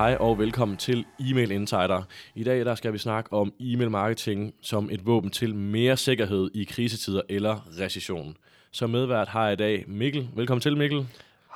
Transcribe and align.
Hej 0.00 0.16
og 0.20 0.38
velkommen 0.38 0.76
til 0.76 1.04
E-mail 1.18 1.50
Insider. 1.50 2.02
I 2.34 2.44
dag 2.44 2.64
der 2.64 2.74
skal 2.74 2.92
vi 2.92 2.98
snakke 2.98 3.32
om 3.32 3.52
e-mail 3.60 3.90
marketing 3.90 4.54
som 4.62 4.90
et 4.90 5.06
våben 5.06 5.30
til 5.30 5.54
mere 5.54 5.96
sikkerhed 5.96 6.50
i 6.54 6.64
krisetider 6.64 7.22
eller 7.28 7.68
recession. 7.80 8.36
Som 8.70 8.90
medvært 8.90 9.28
har 9.28 9.44
jeg 9.44 9.52
i 9.52 9.56
dag 9.56 9.84
Mikkel. 9.88 10.28
Velkommen 10.36 10.60
til 10.60 10.76
Mikkel. 10.76 11.06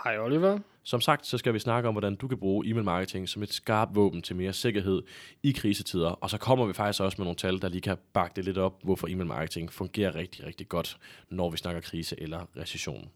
Hej 0.05 0.19
Oliver. 0.19 0.59
Som 0.83 1.01
sagt, 1.01 1.27
så 1.27 1.39
skal 1.39 1.55
vi 1.55 1.59
snakke 1.59 1.89
om, 1.89 1.95
hvordan 1.95 2.15
du 2.15 2.29
kan 2.29 2.39
bruge 2.39 2.67
e-mail 2.69 2.85
marketing 2.85 3.29
som 3.29 3.43
et 3.43 3.53
skarpt 3.53 3.95
våben 3.95 4.23
til 4.23 4.37
mere 4.37 4.53
sikkerhed 4.53 5.03
i 5.43 5.53
krisetider. 5.53 6.11
Og 6.11 6.31
så 6.31 6.39
kommer 6.39 6.67
vi 6.67 6.73
faktisk 6.73 7.03
også 7.03 7.17
med 7.19 7.25
nogle 7.25 7.37
tal, 7.37 7.63
der 7.63 7.69
lige 7.69 7.81
kan 7.81 7.97
bakke 8.13 8.37
det 8.37 8.45
lidt 8.45 8.59
op, 8.59 8.83
hvorfor 8.83 9.09
e-mail 9.09 9.27
marketing 9.27 9.73
fungerer 9.73 10.15
rigtig, 10.15 10.47
rigtig 10.47 10.69
godt, 10.69 10.97
når 11.31 11.51
vi 11.51 11.57
snakker 11.57 11.81
krise 11.81 12.21
eller 12.21 12.47
recession. 12.57 13.11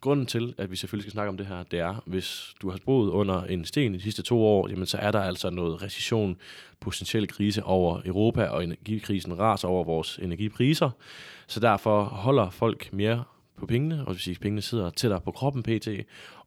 Grunden 0.00 0.26
til, 0.26 0.54
at 0.58 0.70
vi 0.70 0.76
selvfølgelig 0.76 1.04
skal 1.04 1.12
snakke 1.12 1.28
om 1.28 1.36
det 1.36 1.46
her, 1.46 1.62
det 1.62 1.78
er, 1.78 2.02
hvis 2.06 2.54
du 2.62 2.70
har 2.70 2.78
boet 2.84 3.10
under 3.10 3.42
en 3.42 3.64
sten 3.64 3.94
de 3.94 4.00
sidste 4.00 4.22
to 4.22 4.44
år, 4.44 4.68
jamen 4.68 4.86
så 4.86 4.98
er 4.98 5.10
der 5.10 5.20
altså 5.20 5.50
noget 5.50 5.82
recession, 5.82 6.36
potentiel 6.80 7.28
krise 7.28 7.64
over 7.64 8.00
Europa, 8.04 8.44
og 8.44 8.64
energikrisen 8.64 9.38
raser 9.38 9.68
over 9.68 9.84
vores 9.84 10.18
energipriser. 10.22 10.90
Så 11.46 11.60
derfor 11.60 12.04
holder 12.04 12.50
folk 12.50 12.92
mere 12.92 13.24
på 13.56 13.66
pengene, 13.66 14.00
og 14.00 14.06
det 14.06 14.14
vil 14.14 14.20
sige, 14.20 14.34
at 14.34 14.40
pengene 14.40 14.62
sidder 14.62 14.90
tættere 14.90 15.20
på 15.20 15.30
kroppen 15.30 15.62
pt, 15.62 15.88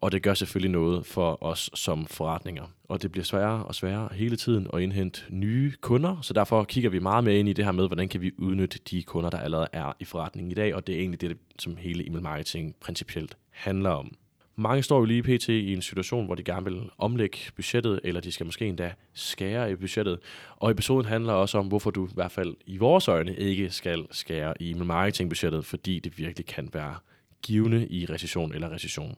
og 0.02 0.12
det 0.12 0.24
gør 0.24 0.34
selvfølgelig 0.34 0.72
noget 0.72 1.06
for 1.06 1.44
os 1.44 1.70
som 1.74 2.06
forretninger. 2.06 2.64
Og 2.84 3.02
det 3.02 3.12
bliver 3.12 3.26
sværere 3.26 3.66
og 3.66 3.76
sværere 3.76 4.10
hele 4.14 4.36
tiden 4.36 4.68
at 4.74 4.82
indhente 4.82 5.22
nye 5.30 5.74
kunder, 5.82 6.22
så 6.22 6.34
derfor 6.34 6.64
kigger 6.64 6.90
vi 6.90 7.00
meget 7.00 7.24
mere 7.24 7.36
ind 7.36 7.50
i 7.50 7.54
det 7.54 7.66
her 7.66 7.72
med, 7.72 7.88
hvordan 7.88 8.10
kan 8.10 8.22
vi 8.22 8.32
udnytte 8.38 8.80
de 8.92 9.04
kunder, 9.04 9.30
der 9.30 9.38
allerede 9.38 9.68
er 9.74 9.94
i 10.00 10.06
forretningen 10.06 10.52
i 10.52 10.56
dag, 10.56 10.76
og 10.76 10.88
det 10.88 10.96
er 10.96 11.00
egentlig 11.00 11.22
det, 11.22 11.38
som 11.60 11.78
hele 11.78 12.08
email 12.08 12.24
marketing 12.24 12.76
principielt 12.76 13.38
handler 13.52 13.90
om. 13.90 14.16
Mange 14.56 14.84
står 14.84 14.98
jo 15.00 15.06
lige 15.06 15.24
pt. 15.24 15.50
i 15.50 15.74
en 15.74 15.82
situation, 15.82 16.26
hvor 16.26 16.36
de 16.36 16.44
gerne 16.44 16.64
vil 16.64 16.90
omlægge 16.98 17.38
budgettet, 17.56 18.00
eller 18.04 18.22
de 18.22 18.32
skal 18.32 18.46
måske 18.46 18.66
endda 18.66 18.94
skære 19.14 19.72
i 19.72 19.76
budgettet. 19.76 20.20
Og 20.56 20.72
episoden 20.72 21.06
handler 21.06 21.34
også 21.34 21.58
om, 21.58 21.68
hvorfor 21.68 21.92
du 21.92 22.08
i 22.08 22.12
hvert 22.14 22.32
fald 22.32 22.56
i 22.66 22.78
vores 22.78 23.08
øjne 23.08 23.36
ikke 23.36 23.70
skal 23.70 24.08
skære 24.12 24.54
i 24.60 24.74
marketingbudgettet, 24.74 25.66
fordi 25.66 26.00
det 26.00 26.18
virkelig 26.18 26.46
kan 26.46 26.70
være 26.74 26.96
givende 27.42 27.88
i 27.88 28.06
recession 28.06 28.54
eller 28.54 28.72
recession. 28.72 29.16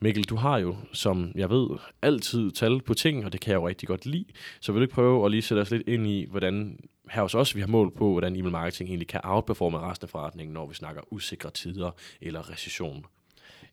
Mikkel, 0.00 0.24
du 0.24 0.36
har 0.36 0.58
jo, 0.58 0.76
som 0.92 1.32
jeg 1.34 1.50
ved, 1.50 1.68
altid 2.02 2.50
tal 2.50 2.82
på 2.82 2.94
ting, 2.94 3.24
og 3.24 3.32
det 3.32 3.40
kan 3.40 3.50
jeg 3.50 3.56
jo 3.56 3.68
rigtig 3.68 3.88
godt 3.88 4.06
lide. 4.06 4.24
Så 4.60 4.72
vil 4.72 4.80
du 4.80 4.84
ikke 4.84 4.94
prøve 4.94 5.24
at 5.24 5.30
lige 5.30 5.42
sætte 5.42 5.60
os 5.60 5.70
lidt 5.70 5.88
ind 5.88 6.06
i, 6.06 6.26
hvordan 6.30 6.78
her 7.10 7.22
hos 7.22 7.34
os 7.34 7.56
vi 7.56 7.60
har 7.60 7.68
mål 7.68 7.90
på, 7.90 8.12
hvordan 8.12 8.36
email 8.36 8.52
marketing 8.52 8.88
egentlig 8.88 9.08
kan 9.08 9.20
outperforme 9.24 9.78
resten 9.78 10.04
af 10.04 10.10
forretningen, 10.10 10.54
når 10.54 10.66
vi 10.66 10.74
snakker 10.74 11.02
usikre 11.10 11.50
tider 11.50 11.90
eller 12.20 12.50
recession? 12.50 13.06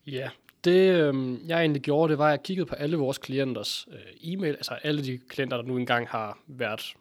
Ja, 0.08 0.30
det 0.64 0.96
øh, 0.96 1.38
jeg 1.48 1.60
egentlig 1.60 1.82
gjorde, 1.82 2.12
det 2.12 2.18
var, 2.18 2.26
at 2.28 2.32
jeg 2.32 2.44
kiggede 2.44 2.66
på 2.66 2.76
alle 2.76 2.98
vores 2.98 3.18
klienters 3.18 3.88
øh, 3.92 4.34
e-mail, 4.34 4.54
altså 4.54 4.74
alle 4.84 5.04
de 5.04 5.20
klienter, 5.30 5.58
der 5.58 5.64
nu 5.64 5.78
engang 5.78 6.08
har 6.08 6.40
været 6.48 6.94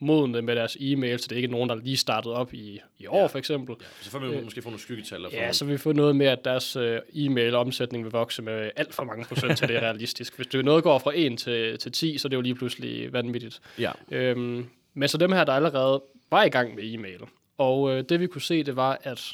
modne 0.00 0.42
med 0.42 0.56
deres 0.56 0.76
e-mail, 0.80 1.18
så 1.18 1.26
det 1.28 1.32
er 1.32 1.36
ikke 1.36 1.48
nogen, 1.48 1.68
der 1.68 1.74
lige 1.74 1.96
startede 1.96 2.34
op 2.34 2.54
i, 2.54 2.80
i 2.98 3.06
år, 3.06 3.20
ja. 3.20 3.26
for 3.26 3.38
eksempel. 3.38 3.76
Ja, 3.80 3.86
så 4.00 4.10
får 4.10 4.18
vi 4.18 4.26
øh, 4.26 4.44
måske 4.44 4.62
få 4.62 4.68
nogle 4.68 4.80
skyggetal. 4.80 5.26
Ja, 5.32 5.38
nogle... 5.38 5.52
så 5.54 5.64
vi 5.64 5.76
får 5.76 5.92
noget 5.92 6.16
med, 6.16 6.26
at 6.26 6.44
deres 6.44 6.76
øh, 6.76 7.00
e-mail-omsætning 7.14 8.04
vil 8.04 8.12
vokse 8.12 8.42
med 8.42 8.70
alt 8.76 8.94
for 8.94 9.04
mange 9.04 9.24
procent 9.24 9.58
til 9.58 9.68
det 9.68 9.76
er 9.76 9.80
realistisk. 9.88 10.36
Hvis 10.36 10.46
det 10.46 10.64
noget 10.64 10.84
går 10.84 10.98
fra 10.98 11.12
1 11.14 11.38
til, 11.38 11.78
til 11.78 11.92
10, 11.92 12.18
så 12.18 12.28
er 12.28 12.30
det 12.30 12.36
jo 12.36 12.40
lige 12.40 12.54
pludselig 12.54 13.12
vanvittigt. 13.12 13.60
Ja. 13.78 13.92
Øhm, 14.10 14.66
men 14.98 15.08
så 15.08 15.18
dem 15.18 15.32
her, 15.32 15.44
der 15.44 15.52
allerede 15.52 16.02
var 16.30 16.44
i 16.44 16.48
gang 16.48 16.74
med 16.74 16.94
e-mail, 16.94 17.20
og 17.58 17.90
øh, 17.90 18.04
det 18.08 18.20
vi 18.20 18.26
kunne 18.26 18.42
se, 18.42 18.64
det 18.64 18.76
var, 18.76 18.98
at 19.02 19.32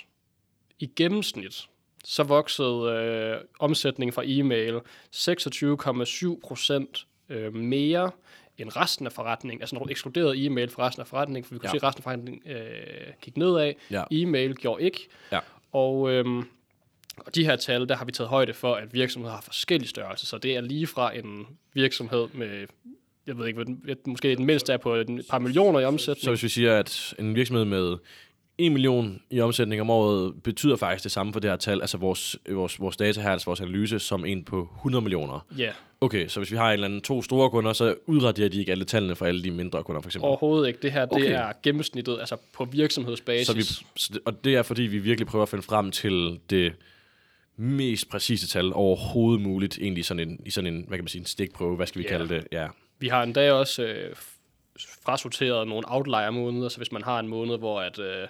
i 0.79 0.91
gennemsnit, 0.97 1.69
så 2.05 2.23
voksede 2.23 2.93
øh, 2.93 3.41
omsætningen 3.59 4.13
fra 4.13 4.23
e-mail 4.27 4.81
26,7 5.15 6.41
procent 6.49 7.07
øh, 7.29 7.55
mere 7.55 8.11
end 8.59 8.77
resten 8.77 9.07
af 9.07 9.13
forretningen. 9.13 9.63
Altså 9.63 9.75
når 9.77 9.85
du 9.85 9.91
ekskluderede 9.91 10.47
e-mail 10.47 10.71
fra 10.71 10.87
resten 10.87 11.01
af 11.01 11.07
forretningen, 11.07 11.45
for 11.45 11.55
vi 11.55 11.59
kunne 11.59 11.69
ja. 11.69 11.71
se, 11.71 11.77
at 11.77 11.83
resten 11.83 12.01
af 12.01 12.03
forretningen 12.03 12.53
øh, 12.53 13.13
gik 13.23 13.37
nedad. 13.37 13.73
Ja. 13.91 14.05
E-mail 14.11 14.55
gjorde 14.55 14.83
ikke. 14.83 15.09
Ja. 15.33 15.41
Og, 15.73 16.11
øhm, 16.11 16.39
og 17.17 17.35
de 17.35 17.45
her 17.45 17.57
tal, 17.57 17.89
der 17.89 17.97
har 17.97 18.05
vi 18.05 18.13
taget 18.13 18.29
højde 18.29 18.55
for, 18.55 18.75
at 18.75 18.95
virksomheder 18.95 19.35
har 19.35 19.43
forskellige 19.43 19.89
størrelser. 19.89 20.27
Så 20.27 20.39
det 20.39 20.57
er 20.57 20.61
lige 20.61 20.87
fra 20.87 21.17
en 21.17 21.47
virksomhed 21.73 22.29
med 22.33 22.67
jeg 23.27 23.39
ved 23.39 23.47
ikke, 23.47 23.65
måske 24.07 24.37
den 24.37 24.47
mindste 24.47 24.73
er 24.73 24.77
på 24.77 24.95
et 24.95 25.27
par 25.31 25.39
millioner 25.39 25.81
i 25.81 25.85
omsætning. 25.85 26.25
Så 26.25 26.31
hvis 26.31 26.43
vi 26.43 26.49
siger, 26.49 26.79
at 26.79 27.15
en 27.19 27.35
virksomhed 27.35 27.65
med 27.65 27.97
1 28.59 28.73
million 28.73 29.21
i 29.31 29.41
omsætning 29.41 29.81
om 29.81 29.91
året 29.91 30.43
betyder 30.43 30.77
faktisk 30.77 31.05
det 31.05 31.13
samme 31.13 31.33
for 31.33 31.41
det 31.41 31.51
her 31.51 31.57
tal, 31.57 31.81
altså 31.81 31.99
vores, 31.99 32.37
vores, 32.51 32.81
vores 32.81 32.97
data 32.97 33.21
her, 33.21 33.31
altså 33.31 33.47
vores 33.47 33.61
analyse, 33.61 33.99
som 33.99 34.25
en 34.25 34.45
på 34.45 34.69
100 34.77 35.03
millioner. 35.03 35.47
Ja. 35.59 35.63
Yeah. 35.63 35.75
Okay, 36.01 36.29
så 36.29 36.41
hvis 36.41 36.51
vi 36.51 36.57
har 36.57 36.67
en 36.67 36.73
eller 36.73 36.85
anden 36.85 37.01
to 37.01 37.23
store 37.23 37.51
kunder, 37.51 37.73
så 37.73 37.95
udraderer 38.07 38.49
de 38.49 38.59
ikke 38.59 38.73
alle 38.73 38.85
tallene 38.85 39.17
for 39.17 39.27
alle 39.27 39.45
de 39.45 39.51
mindre 39.51 39.83
kunder, 39.83 40.01
for 40.01 40.09
eksempel? 40.09 40.29
Overhovedet 40.29 40.69
ikke. 40.69 40.79
Det 40.83 40.93
her, 40.93 41.07
okay. 41.11 41.25
det 41.25 41.31
er 41.31 41.53
gennemsnittet, 41.63 42.19
altså 42.21 42.37
på 42.53 42.65
virksomhedsbasis. 42.65 43.47
Så 43.97 44.13
vi, 44.13 44.19
og 44.25 44.45
det 44.45 44.55
er, 44.55 44.63
fordi 44.63 44.83
vi 44.83 44.99
virkelig 44.99 45.27
prøver 45.27 45.43
at 45.43 45.49
finde 45.49 45.63
frem 45.63 45.91
til 45.91 46.39
det 46.51 46.73
mest 47.57 48.09
præcise 48.09 48.49
tal 48.49 48.73
overhovedet 48.73 49.43
muligt, 49.43 49.79
egentlig 49.79 50.05
sådan 50.05 50.29
en, 50.29 50.41
i 50.45 50.51
sådan 50.51 50.75
en 50.75 50.85
hvad 50.89 50.99
kan 50.99 51.05
man 51.05 51.09
sige, 51.09 51.21
en 51.21 51.27
stikprøve, 51.27 51.77
hvad 51.77 51.87
skal 51.87 51.99
vi 51.99 52.05
yeah. 52.05 52.19
kalde 52.19 52.35
det? 52.35 52.47
Ja. 52.53 52.67
Vi 52.99 53.09
har 53.09 53.23
endda 53.23 53.53
også 53.53 53.83
øh, 53.83 54.17
frasorteret 55.05 55.69
nogle 55.69 55.85
outlier-måneder, 55.89 56.69
så 56.69 56.77
hvis 56.77 56.93
man 56.93 57.03
har 57.03 57.21
en 57.21 57.29
måned, 57.29 57.59
hvor 57.59 57.81
at, 57.81 57.99
øh, 57.99 58.29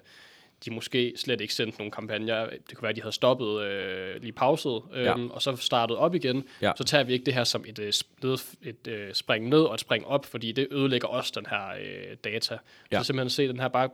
de 0.64 0.70
måske 0.70 1.12
slet 1.16 1.41
ikke 1.41 1.54
sendte 1.54 1.78
nogle 1.78 1.91
kampagner, 1.91 2.47
det 2.50 2.76
kunne 2.76 2.82
være, 2.82 2.91
at 2.91 2.97
de 2.97 3.00
havde 3.00 3.14
stoppet, 3.14 3.62
øh, 3.62 4.22
lige 4.22 4.32
pauset, 4.32 4.82
øh, 4.92 5.04
ja. 5.04 5.14
og 5.30 5.42
så 5.42 5.56
startet 5.56 5.97
op 5.97 6.14
igen, 6.14 6.44
ja. 6.62 6.72
så 6.76 6.84
tager 6.84 7.04
vi 7.04 7.12
ikke 7.12 7.25
det 7.25 7.34
her 7.34 7.44
som 7.44 7.64
et, 7.66 7.78
øh, 7.78 7.88
et, 7.88 8.56
et 8.62 8.86
øh, 8.86 9.14
spring 9.14 9.48
ned 9.48 9.60
og 9.60 9.75
et 9.75 9.80
spring 9.80 10.06
op, 10.06 10.26
fordi 10.26 10.52
det 10.52 10.69
ødelægger 10.70 11.08
også 11.08 11.32
den 11.36 11.46
her 11.46 11.69
øh, 11.81 12.16
data. 12.25 12.58
Ja. 12.92 12.98
Så 12.98 13.04
simpelthen 13.04 13.31
se 13.31 13.48
den 13.48 13.60
her 13.60 13.69
bare 13.69 13.88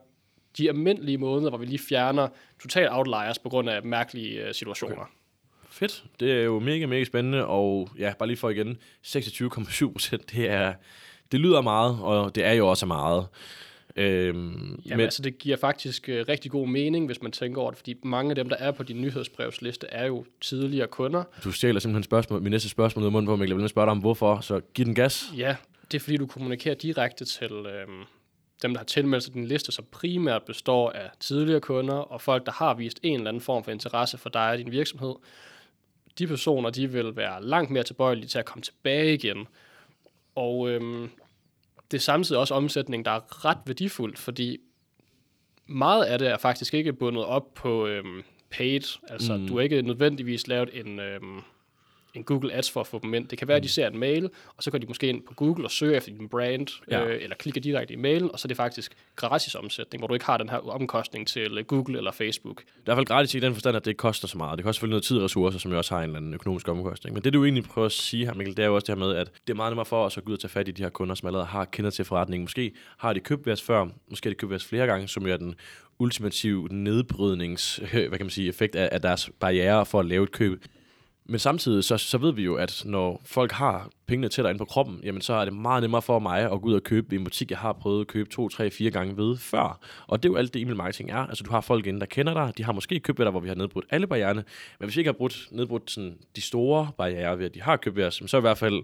de 0.58 0.69
almindelige 0.69 1.19
måneder, 1.19 1.48
hvor 1.48 1.58
vi 1.58 1.66
lige 1.66 1.78
fjerner 1.88 2.28
total 2.62 2.88
outliers 2.91 3.38
på 3.38 3.48
grund 3.48 3.70
af 3.70 3.82
mærkelige 3.82 4.47
øh, 4.47 4.54
situationer. 4.54 4.94
Okay. 4.94 5.19
Fedt. 5.70 6.04
Det 6.20 6.32
er 6.32 6.42
jo 6.42 6.58
mega, 6.58 6.86
mega 6.86 7.04
spændende, 7.04 7.47
og 7.47 7.88
ja, 7.98 8.12
bare 8.19 8.26
lige 8.26 8.36
for 8.36 8.50
igen, 8.50 8.78
26,7 9.06 9.92
procent, 9.92 10.32
det 10.32 10.50
er, 10.50 10.75
det 11.32 11.41
lyder 11.41 11.60
meget, 11.60 11.98
og 12.00 12.34
det 12.34 12.44
er 12.44 12.53
jo 12.53 12.69
også 12.69 12.86
meget. 12.86 13.26
Øhm, 13.97 14.36
Jamen 14.36 14.97
men, 14.97 15.00
altså, 15.00 15.22
det 15.22 15.38
giver 15.38 15.56
faktisk 15.56 16.08
uh, 16.08 16.28
rigtig 16.28 16.50
god 16.50 16.69
mening, 16.69 17.06
hvis 17.06 17.22
man 17.22 17.32
tænker 17.32 17.60
over 17.60 17.70
det, 17.70 17.78
fordi 17.78 17.94
mange 18.04 18.31
af 18.31 18.34
dem, 18.34 18.48
der 18.48 18.56
er 18.56 18.70
på 18.70 18.82
din 18.82 19.00
nyhedsbrevsliste, 19.00 19.86
er 19.86 20.06
jo 20.06 20.25
tidligere 20.41 20.86
kunder. 20.86 21.25
Du 21.44 21.53
stjæler 21.53 21.81
simpelthen 21.81 22.02
spørgsmål, 22.02 22.42
min 22.42 22.50
næste 22.50 22.69
spørgsmål 22.69 23.04
ud 23.04 23.10
munden 23.10 23.38
på, 23.38 23.44
jeg 23.44 23.56
vil 23.56 23.69
spørge 23.69 23.87
dig 23.87 23.91
om 23.91 23.98
hvorfor, 23.98 24.41
så 24.41 24.60
giv 24.75 24.84
den 24.84 24.94
gas. 24.94 25.25
Ja, 25.37 25.56
det 25.92 25.98
er 25.98 26.00
fordi, 26.00 26.16
du 26.16 26.26
kommunikerer 26.26 26.75
direkte 26.75 27.25
til 27.25 27.52
øhm, 27.52 28.04
dem, 28.62 28.72
der 28.72 28.78
har 28.78 28.84
tilmeldt 28.84 29.25
sig 29.25 29.34
din 29.34 29.47
liste, 29.47 29.72
som 29.72 29.84
primært 29.91 30.42
består 30.42 30.91
af 30.91 31.10
tidligere 31.20 31.60
kunder 31.60 31.94
og 31.94 32.20
folk, 32.20 32.47
der 32.47 32.52
har 32.52 32.75
vist 32.75 33.00
en 33.02 33.14
eller 33.14 33.28
anden 33.28 33.41
form 33.41 33.64
for 33.64 33.70
interesse 33.70 34.19
for 34.19 34.28
dig 34.28 34.50
og 34.50 34.58
din 34.58 34.72
virksomhed. 34.72 35.14
De 36.19 36.26
personer, 36.26 36.71
de 36.71 36.93
vil 36.93 37.16
være 37.16 37.44
langt 37.44 37.71
mere 37.71 37.82
tilbøjelige 37.82 38.28
til 38.28 38.38
at 38.38 38.44
komme 38.44 38.62
tilbage 38.62 39.15
igen 39.15 39.47
og 40.34 40.71
øhm, 40.71 41.10
det 41.91 41.97
er 41.97 42.03
samtidig 42.03 42.41
også 42.41 42.54
omsætning, 42.54 43.04
der 43.04 43.10
er 43.10 43.44
ret 43.44 43.59
værdifuldt, 43.66 44.19
fordi 44.19 44.59
meget 45.66 46.04
af 46.04 46.19
det 46.19 46.28
er 46.28 46.38
faktisk 46.38 46.75
ikke 46.75 46.93
bundet 46.93 47.25
op 47.25 47.54
på 47.54 47.87
øhm, 47.87 48.22
paid. 48.50 48.99
Altså, 49.09 49.37
mm. 49.37 49.47
du 49.47 49.54
har 49.54 49.62
ikke 49.62 49.82
nødvendigvis 49.82 50.47
lavet 50.47 50.81
en... 50.81 50.99
Øhm, 50.99 51.41
en 52.15 52.25
Google 52.25 52.53
Ads 52.53 52.71
for 52.71 52.81
at 52.81 52.87
få 52.87 53.00
dem 53.03 53.15
ind. 53.15 53.28
Det 53.28 53.38
kan 53.38 53.48
være, 53.48 53.56
at 53.56 53.62
de 53.62 53.66
mm. 53.66 53.71
ser 53.71 53.88
en 53.88 53.98
mail, 53.98 54.31
og 54.56 54.62
så 54.62 54.71
går 54.71 54.78
de 54.78 54.87
måske 54.87 55.06
ind 55.06 55.22
på 55.22 55.34
Google 55.34 55.65
og 55.65 55.71
søger 55.71 55.97
efter 55.97 56.12
din 56.12 56.28
brand, 56.28 56.66
ja. 56.91 57.04
øh, 57.04 57.22
eller 57.22 57.37
klikker 57.37 57.60
direkte 57.60 57.94
i 57.94 57.97
mailen, 57.97 58.32
og 58.32 58.38
så 58.38 58.47
er 58.47 58.48
det 58.48 58.56
faktisk 58.56 58.93
gratis 59.16 59.54
omsætning, 59.54 60.00
hvor 60.00 60.06
du 60.06 60.15
ikke 60.15 60.26
har 60.26 60.37
den 60.37 60.49
her 60.49 60.59
omkostning 60.59 61.26
til 61.26 61.59
øh, 61.59 61.65
Google 61.65 61.99
eller 61.99 62.12
Facebook. 62.12 62.56
Det 62.59 62.66
er 62.66 62.72
i 62.78 62.82
hvert 62.84 62.97
fald 62.97 63.06
gratis 63.06 63.34
i 63.34 63.41
den 63.41 63.53
forstand, 63.53 63.76
at 63.76 63.84
det 63.84 63.97
koster 63.97 64.28
så 64.28 64.38
meget. 64.38 64.59
Det 64.59 64.65
koster 64.65 64.76
selvfølgelig 64.76 64.94
noget 64.94 65.05
tid 65.05 65.17
og 65.17 65.25
ressourcer, 65.25 65.58
som 65.58 65.73
jo 65.73 65.79
også 65.79 65.94
har 65.94 66.02
en 66.02 66.05
eller 66.05 66.17
anden 66.17 66.35
økonomisk 66.35 66.69
omkostning. 66.69 67.14
Men 67.14 67.25
det 67.25 67.32
du 67.32 67.44
egentlig 67.44 67.64
prøver 67.64 67.87
at 67.87 67.93
sige 67.93 68.26
her, 68.26 68.35
Mikkel, 68.35 68.56
det 68.56 68.62
er 68.62 68.67
jo 68.67 68.75
også 68.75 68.87
det 68.87 68.94
her 68.99 69.06
med, 69.06 69.17
at 69.17 69.31
det 69.46 69.52
er 69.52 69.56
meget 69.56 69.73
nemmere 69.73 69.87
for 69.87 70.05
os 70.05 70.19
at 70.19 70.25
gå 70.25 70.31
ud 70.31 70.37
og 70.37 70.40
tage 70.40 70.50
fat 70.50 70.69
i 70.69 70.70
de 70.70 70.82
her 70.82 70.90
kunder, 70.90 71.14
som 71.14 71.26
allerede 71.26 71.46
har 71.46 71.64
kender 71.64 71.90
til 71.90 72.05
forretningen. 72.05 72.44
Måske 72.44 72.73
har 72.99 73.12
de 73.12 73.20
købt 73.20 73.49
os 73.49 73.62
før, 73.62 73.87
måske 74.11 74.26
har 74.26 74.31
de 74.31 74.38
købt 74.38 74.52
os 74.52 74.64
flere 74.64 74.87
gange, 74.87 75.08
som 75.08 75.26
jo 75.26 75.32
er 75.32 75.37
den 75.37 75.55
ultimative 75.99 76.69
nedbrydnings, 76.70 77.76
hvad 77.93 78.11
kan 78.11 78.26
man 78.26 78.31
sige, 78.31 78.49
effekt 78.49 78.76
af, 78.76 78.88
af 78.93 79.00
deres 79.00 79.31
barriere 79.40 79.87
for 79.87 80.00
at 80.00 80.06
lave 80.06 80.25
et 80.25 80.32
køb. 80.32 80.64
Men 81.31 81.38
samtidig 81.38 81.85
så, 81.85 81.97
så 81.97 82.19
ved 82.19 82.32
vi 82.32 82.43
jo, 82.43 82.55
at 82.55 82.82
når 82.87 83.23
folk 83.25 83.53
har 83.53 83.91
pengene 84.06 84.29
til 84.29 84.44
dig 84.44 84.50
ind 84.50 84.59
på 84.59 84.65
kroppen, 84.65 85.00
jamen 85.03 85.21
så 85.21 85.32
er 85.32 85.44
det 85.44 85.55
meget 85.55 85.82
nemmere 85.82 86.03
for 86.03 86.19
mig 86.19 86.53
at 86.53 86.61
gå 86.61 86.69
ud 86.69 86.75
og 86.75 86.82
købe 86.82 87.15
i 87.15 87.19
en 87.19 87.25
butik, 87.25 87.50
jeg 87.50 87.59
har 87.59 87.73
prøvet 87.73 88.00
at 88.00 88.06
købe 88.06 88.31
to, 88.31 88.49
tre, 88.49 88.71
fire 88.71 88.91
gange 88.91 89.17
ved 89.17 89.37
før. 89.37 89.79
Og 90.06 90.23
det 90.23 90.29
er 90.29 90.32
jo 90.32 90.37
alt 90.37 90.55
det 90.55 90.62
e-mail 90.62 90.77
marketing 90.77 91.11
er. 91.11 91.17
Altså 91.17 91.44
du 91.44 91.50
har 91.50 91.61
folk 91.61 91.87
inde, 91.87 92.00
der 92.00 92.06
kender 92.06 92.35
dig, 92.35 92.53
de 92.59 92.65
har 92.65 92.73
måske 92.73 93.00
købt 93.00 93.19
ved 93.19 93.27
dig, 93.27 93.31
hvor 93.31 93.41
vi 93.41 93.49
har 93.49 93.55
nedbrudt 93.55 93.85
alle 93.91 94.06
barriererne. 94.06 94.44
Men 94.79 94.87
hvis 94.87 94.97
vi 94.97 95.00
ikke 95.00 95.09
har 95.09 95.12
brudt, 95.12 95.49
nedbrudt 95.50 95.91
sådan, 95.91 96.19
de 96.37 96.41
store 96.41 96.91
barriere 96.99 97.38
ved, 97.38 97.47
at 97.47 97.55
de 97.55 97.62
har 97.62 97.76
købt 97.76 97.97
ved 97.97 98.05
os, 98.05 98.23
så 98.26 98.37
er 98.37 98.41
i 98.41 98.49
hvert 98.49 98.59
fald 98.59 98.83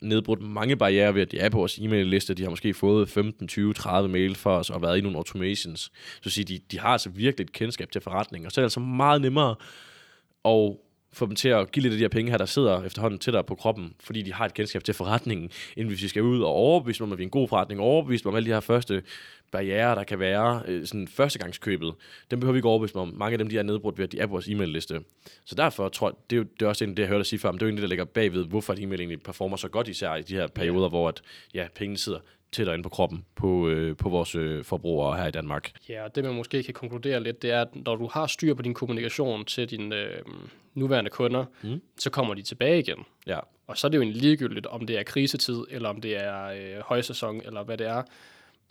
nedbrudt 0.00 0.42
mange 0.42 0.76
barriere 0.76 1.14
ved, 1.14 1.22
at 1.22 1.32
de 1.32 1.38
er 1.38 1.48
på 1.48 1.58
vores 1.58 1.78
e-mail-liste. 1.78 2.34
De 2.34 2.42
har 2.42 2.50
måske 2.50 2.74
fået 2.74 3.08
15, 3.08 3.48
20, 3.48 3.74
30 3.74 4.08
mail 4.08 4.34
for 4.34 4.56
os 4.56 4.70
og 4.70 4.82
været 4.82 4.98
i 4.98 5.00
nogle 5.00 5.16
automations. 5.16 5.80
Så 5.80 6.22
at 6.24 6.32
sige, 6.32 6.44
de, 6.44 6.60
de 6.70 6.78
har 6.78 6.88
altså 6.88 7.10
virkelig 7.10 7.44
et 7.44 7.52
kendskab 7.52 7.90
til 7.90 8.00
forretning. 8.00 8.46
Og 8.46 8.52
så 8.52 8.60
er 8.60 8.62
det 8.62 8.66
altså 8.66 8.80
meget 8.80 9.20
nemmere 9.20 9.54
at 10.44 10.76
få 11.16 11.26
dem 11.26 11.34
til 11.34 11.48
at 11.48 11.72
give 11.72 11.82
lidt 11.82 11.92
af 11.92 11.98
de 11.98 12.04
her 12.04 12.08
penge 12.08 12.30
her, 12.30 12.38
der 12.38 12.46
sidder 12.46 12.82
efterhånden 12.82 13.18
tættere 13.18 13.44
på 13.44 13.54
kroppen, 13.54 13.94
fordi 14.00 14.22
de 14.22 14.32
har 14.32 14.44
et 14.44 14.54
kendskab 14.54 14.84
til 14.84 14.94
forretningen, 14.94 15.50
inden 15.76 15.88
hvis 15.88 16.02
vi 16.02 16.08
skal 16.08 16.22
ud 16.22 16.40
og 16.40 16.48
overbevise 16.48 16.98
dem 16.98 17.04
om, 17.08 17.12
at 17.12 17.18
vi 17.18 17.22
er 17.22 17.26
en 17.26 17.30
god 17.30 17.48
forretning, 17.48 17.80
overbevise 17.80 18.24
dem 18.24 18.30
om 18.30 18.36
alle 18.36 18.46
de 18.46 18.52
her 18.52 18.60
første 18.60 19.02
barriere, 19.56 19.94
der 19.94 20.04
kan 20.04 20.18
være, 20.18 20.62
øh, 20.66 20.86
sådan 20.86 21.08
førstegangskøbet, 21.08 21.94
dem 22.30 22.40
behøver 22.40 22.52
vi 22.52 22.58
ikke 22.58 22.68
overbevise 22.68 22.96
om. 22.96 23.14
Mange 23.16 23.32
af 23.32 23.38
dem, 23.38 23.48
de 23.48 23.58
er 23.58 23.62
nedbrudt 23.62 23.98
ved, 23.98 24.04
at 24.04 24.12
de 24.12 24.18
er 24.18 24.26
på 24.26 24.30
vores 24.30 24.48
e-mail-liste. 24.48 25.00
Så 25.44 25.54
derfor 25.54 25.88
tror 25.88 26.08
jeg, 26.08 26.14
det 26.30 26.36
er, 26.36 26.40
jo, 26.40 26.46
det 26.60 26.64
er 26.64 26.68
også 26.68 26.84
en, 26.84 26.90
det, 26.90 26.98
jeg 26.98 27.08
hørte 27.08 27.18
dig 27.18 27.26
sige 27.26 27.38
før, 27.38 27.52
men 27.52 27.58
det 27.58 27.62
er 27.62 27.66
jo 27.66 27.68
egentlig, 27.68 27.82
der 27.82 27.88
ligger 27.88 28.04
bagved, 28.04 28.44
hvorfor 28.44 28.72
et 28.72 28.82
e-mail 28.82 29.00
egentlig 29.00 29.22
performer 29.22 29.56
så 29.56 29.68
godt, 29.68 29.88
især 29.88 30.14
i 30.14 30.22
de 30.22 30.34
her 30.34 30.46
perioder, 30.46 30.82
ja. 30.82 30.88
hvor 30.88 31.08
at, 31.08 31.22
ja, 31.54 31.66
pengene 31.74 31.98
sidder 31.98 32.18
tættere 32.52 32.74
inde 32.74 32.82
på 32.82 32.88
kroppen 32.88 33.24
på, 33.34 33.68
øh, 33.68 33.96
på 33.96 34.08
vores 34.08 34.34
øh, 34.34 34.64
forbrugere 34.64 35.16
her 35.16 35.26
i 35.26 35.30
Danmark. 35.30 35.72
Ja, 35.88 36.04
og 36.04 36.14
det 36.14 36.24
man 36.24 36.34
måske 36.34 36.62
kan 36.62 36.74
konkludere 36.74 37.22
lidt, 37.22 37.42
det 37.42 37.50
er, 37.50 37.60
at 37.60 37.68
når 37.74 37.96
du 37.96 38.08
har 38.12 38.26
styr 38.26 38.54
på 38.54 38.62
din 38.62 38.74
kommunikation 38.74 39.44
til 39.44 39.70
dine 39.70 39.96
øh, 39.96 40.18
nuværende 40.74 41.10
kunder, 41.10 41.44
mm. 41.62 41.80
så 41.98 42.10
kommer 42.10 42.34
de 42.34 42.42
tilbage 42.42 42.78
igen. 42.78 42.98
Ja. 43.26 43.38
Og 43.66 43.78
så 43.78 43.86
er 43.86 43.88
det 43.88 43.96
jo 43.96 44.02
egentlig 44.02 44.22
ligegyldigt, 44.22 44.66
om 44.66 44.86
det 44.86 44.98
er 44.98 45.02
krisetid, 45.02 45.64
eller 45.70 45.88
om 45.88 46.00
det 46.00 46.24
er 46.24 46.46
øh, 46.46 46.82
højsæson, 46.84 47.42
eller 47.44 47.64
hvad 47.64 47.78
det 47.78 47.86
er. 47.86 48.02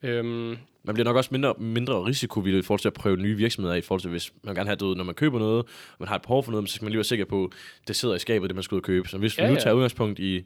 Øhm, 0.03 0.57
man 0.83 0.95
bliver 0.95 1.03
nok 1.03 1.15
også 1.15 1.29
mindre, 1.31 1.53
mindre 1.57 2.05
risikovillig 2.05 2.59
i 2.59 2.61
forhold 2.61 2.79
til 2.79 2.87
at 2.87 2.93
prøve 2.93 3.17
nye 3.17 3.35
virksomheder 3.35 3.75
i 3.75 3.81
forhold 3.81 4.01
til, 4.01 4.09
hvis 4.09 4.33
man 4.43 4.55
gerne 4.55 4.69
have 4.69 4.75
det 4.75 4.97
når 4.97 5.03
man 5.03 5.15
køber 5.15 5.39
noget, 5.39 5.59
og 5.65 5.95
man 5.99 6.07
har 6.07 6.15
et 6.15 6.21
behov 6.21 6.43
for 6.43 6.51
noget, 6.51 6.69
så 6.69 6.75
skal 6.75 6.85
man 6.85 6.91
lige 6.91 6.97
være 6.97 7.03
sikker 7.03 7.25
på, 7.25 7.45
at 7.45 7.87
det 7.87 7.95
sidder 7.95 8.15
i 8.15 8.19
skabet, 8.19 8.49
det 8.49 8.55
man 8.55 8.63
skal 8.63 8.75
ud 8.75 8.81
og 8.81 8.85
købe. 8.85 9.09
Så 9.09 9.17
hvis 9.17 9.37
ja, 9.37 9.45
vi 9.45 9.53
nu 9.53 9.55
tager 9.55 9.69
ja. 9.69 9.75
udgangspunkt 9.75 10.19
i 10.19 10.45